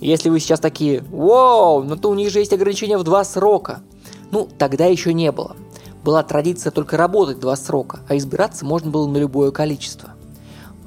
Если 0.00 0.28
вы 0.28 0.40
сейчас 0.40 0.58
такие 0.58 1.02
«Воу, 1.02 1.84
но 1.84 1.96
то 1.96 2.10
у 2.10 2.14
них 2.14 2.30
же 2.30 2.40
есть 2.40 2.52
ограничения 2.52 2.98
в 2.98 3.04
два 3.04 3.24
срока», 3.24 3.82
ну, 4.30 4.48
тогда 4.58 4.86
еще 4.86 5.14
не 5.14 5.30
было. 5.30 5.56
Была 6.02 6.22
традиция 6.24 6.72
только 6.72 6.96
работать 6.96 7.38
два 7.38 7.54
срока, 7.54 8.00
а 8.08 8.16
избираться 8.16 8.64
можно 8.64 8.90
было 8.90 9.06
на 9.06 9.18
любое 9.18 9.52
количество– 9.52 10.14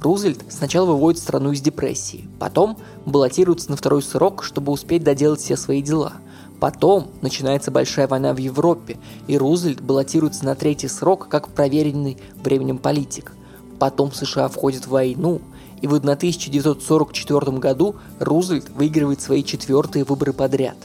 Рузвельт 0.06 0.46
сначала 0.50 0.86
выводит 0.86 1.20
страну 1.20 1.52
из 1.52 1.62
депрессии, 1.62 2.30
потом 2.40 2.78
баллотируется 3.08 3.72
на 3.72 3.76
второй 3.76 4.04
срок, 4.04 4.44
чтобы 4.44 4.72
успеть 4.72 5.04
доделать 5.04 5.42
все 5.42 5.58
свои 5.58 5.82
дела. 5.82 6.14
Потом 6.60 7.08
начинается 7.24 7.72
большая 7.72 8.08
война 8.08 8.36
в 8.36 8.38
Европе, 8.38 9.00
и 9.26 9.36
Рузвельт 9.36 9.82
баллотируется 9.82 10.46
на 10.46 10.54
третий 10.54 10.90
срок 10.90 11.28
как 11.28 11.48
проверенный 11.48 12.18
временем 12.36 12.78
политик. 12.78 13.32
Потом 13.80 14.12
США 14.12 14.48
входит 14.48 14.86
в 14.86 14.92
войну, 14.92 15.42
и 15.82 15.88
в 15.88 15.96
1944 15.96 17.58
году 17.58 17.96
Рузвельт 18.20 18.70
выигрывает 18.70 19.22
свои 19.22 19.44
четвертые 19.44 20.06
выборы 20.06 20.34
подряд. 20.34 20.78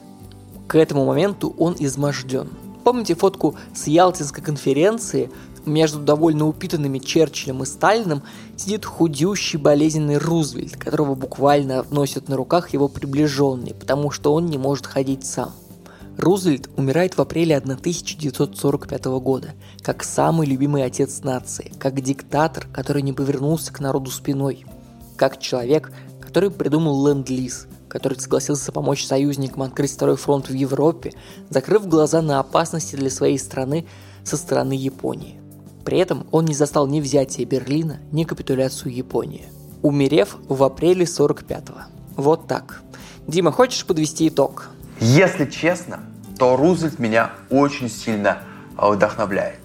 К 0.67 0.77
этому 0.77 1.05
моменту 1.05 1.55
он 1.59 1.77
изможден. 1.79 2.49
Помните 2.85 3.15
фотку 3.15 3.55
с 3.75 3.87
Ялтинской 3.87 4.43
конференции, 4.43 5.31
между 5.71 6.01
довольно 6.01 6.47
упитанными 6.47 6.99
Черчиллем 6.99 7.63
и 7.63 7.67
Сталином 7.67 8.23
сидит 8.57 8.85
худющий 8.85 9.59
болезненный 9.59 10.19
Рузвельт, 10.19 10.77
которого 10.77 11.15
буквально 11.15 11.85
носят 11.91 12.29
на 12.29 12.37
руках 12.37 12.71
его 12.71 12.89
приближенные, 12.89 13.75
потому 13.75 14.11
что 14.11 14.35
он 14.35 14.47
не 14.47 14.59
может 14.59 14.87
ходить 14.87 15.25
сам. 15.25 15.53
Рузвельт 16.19 16.69
умирает 16.77 17.17
в 17.17 17.21
апреле 17.21 17.57
1945 17.57 19.05
года, 19.21 19.55
как 19.83 20.05
самый 20.05 20.47
любимый 20.47 20.85
отец 20.85 21.23
нации, 21.23 21.73
как 21.79 22.01
диктатор, 22.01 22.67
который 22.73 23.03
не 23.03 23.13
повернулся 23.13 23.73
к 23.73 23.81
народу 23.81 24.11
спиной, 24.11 24.67
как 25.17 25.41
человек, 25.41 25.93
который 26.21 26.51
придумал 26.51 27.07
ленд-лиз, 27.07 27.67
который 27.89 28.19
согласился 28.19 28.71
помочь 28.71 29.05
союзникам 29.05 29.63
открыть 29.63 29.93
второй 29.93 30.17
фронт 30.17 30.49
в 30.49 30.55
Европе, 30.55 31.13
закрыв 31.49 31.89
глаза 31.89 32.23
на 32.23 32.39
опасности 32.39 32.97
для 32.97 33.11
своей 33.11 33.39
страны 33.39 33.87
со 34.23 34.37
стороны 34.37 34.75
Японии. 34.75 35.40
При 35.85 35.99
этом 35.99 36.27
он 36.31 36.45
не 36.45 36.55
застал 36.55 36.87
ни 36.87 37.01
взятие 37.01 37.47
Берлина, 37.47 38.01
ни 38.13 38.25
капитуляцию 38.25 38.95
Японии, 38.95 39.45
умерев 39.83 40.37
в 40.49 40.63
апреле 40.63 41.05
45-го. 41.05 41.81
Вот 42.17 42.47
так. 42.47 42.83
Дима, 43.27 43.53
хочешь 43.53 43.87
подвести 43.87 44.29
итог? 44.29 44.71
Если 45.01 45.47
честно, 45.47 46.01
то 46.39 46.57
Рузвельт 46.57 46.99
меня 46.99 47.31
очень 47.49 47.89
сильно 47.89 48.43
вдохновляет. 48.77 49.61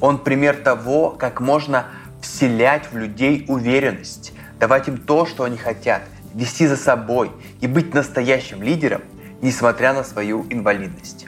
Он 0.00 0.18
пример 0.18 0.56
того, 0.56 1.10
как 1.10 1.40
можно 1.40 1.86
вселять 2.20 2.90
в 2.90 2.96
людей 2.96 3.44
уверенность, 3.48 4.32
давать 4.58 4.88
им 4.88 4.98
то, 4.98 5.26
что 5.26 5.44
они 5.44 5.56
хотят, 5.56 6.02
вести 6.34 6.66
за 6.66 6.76
собой 6.76 7.30
и 7.60 7.66
быть 7.66 7.94
настоящим 7.94 8.62
лидером, 8.62 9.02
несмотря 9.42 9.92
на 9.92 10.02
свою 10.04 10.46
инвалидность. 10.50 11.26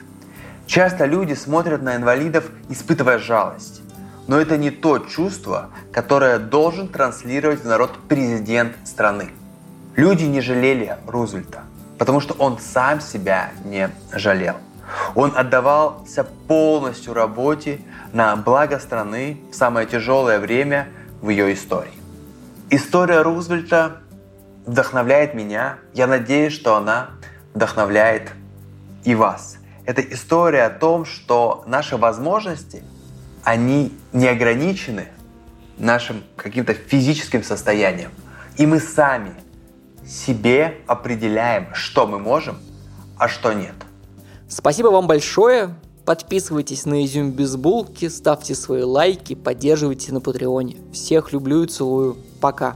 Часто 0.65 1.05
люди 1.05 1.33
смотрят 1.33 1.81
на 1.81 1.95
инвалидов, 1.95 2.51
испытывая 2.69 3.19
жалость. 3.19 3.81
Но 4.27 4.37
это 4.39 4.57
не 4.57 4.71
то 4.71 4.99
чувство, 4.99 5.69
которое 5.91 6.37
должен 6.37 6.89
транслировать 6.89 7.61
в 7.61 7.67
народ 7.67 7.91
президент 8.07 8.75
страны. 8.85 9.31
Люди 9.95 10.25
не 10.25 10.41
жалели 10.41 10.97
Рузвельта, 11.07 11.63
потому 11.97 12.19
что 12.19 12.33
он 12.35 12.59
сам 12.59 13.01
себя 13.01 13.51
не 13.63 13.89
жалел. 14.13 14.55
Он 15.15 15.33
отдавался 15.35 16.23
полностью 16.47 17.13
работе 17.13 17.81
на 18.13 18.35
благо 18.35 18.79
страны 18.79 19.41
в 19.51 19.55
самое 19.55 19.87
тяжелое 19.87 20.39
время 20.39 20.89
в 21.21 21.29
ее 21.29 21.53
истории. 21.53 21.91
История 22.69 23.21
Рузвельта 23.21 23.97
вдохновляет 24.65 25.33
меня. 25.33 25.77
Я 25.93 26.07
надеюсь, 26.07 26.53
что 26.53 26.75
она 26.75 27.09
вдохновляет 27.53 28.33
и 29.03 29.15
вас. 29.15 29.57
Это 29.85 30.01
история 30.01 30.65
о 30.65 30.69
том, 30.69 31.05
что 31.05 31.63
наши 31.65 31.95
возможности, 31.95 32.83
они 33.47 33.93
не 34.11 34.27
ограничены 34.27 35.07
нашим 35.77 36.21
каким-то 36.35 36.73
физическим 36.73 37.45
состоянием. 37.45 38.11
И 38.57 38.65
мы 38.65 38.81
сами 38.81 39.31
себе 40.05 40.79
определяем, 40.85 41.73
что 41.73 42.07
мы 42.07 42.19
можем, 42.19 42.57
а 43.17 43.29
что 43.29 43.53
нет. 43.53 43.73
Спасибо 44.49 44.87
вам 44.87 45.07
большое. 45.07 45.75
Подписывайтесь 46.03 46.85
на 46.85 47.05
Изюм 47.05 47.31
без 47.31 47.55
булки, 47.55 48.09
ставьте 48.09 48.53
свои 48.53 48.83
лайки, 48.83 49.33
поддерживайте 49.33 50.11
на 50.11 50.19
Патреоне. 50.19 50.75
Всех 50.91 51.31
люблю 51.31 51.63
и 51.63 51.67
целую. 51.67 52.17
Пока. 52.41 52.75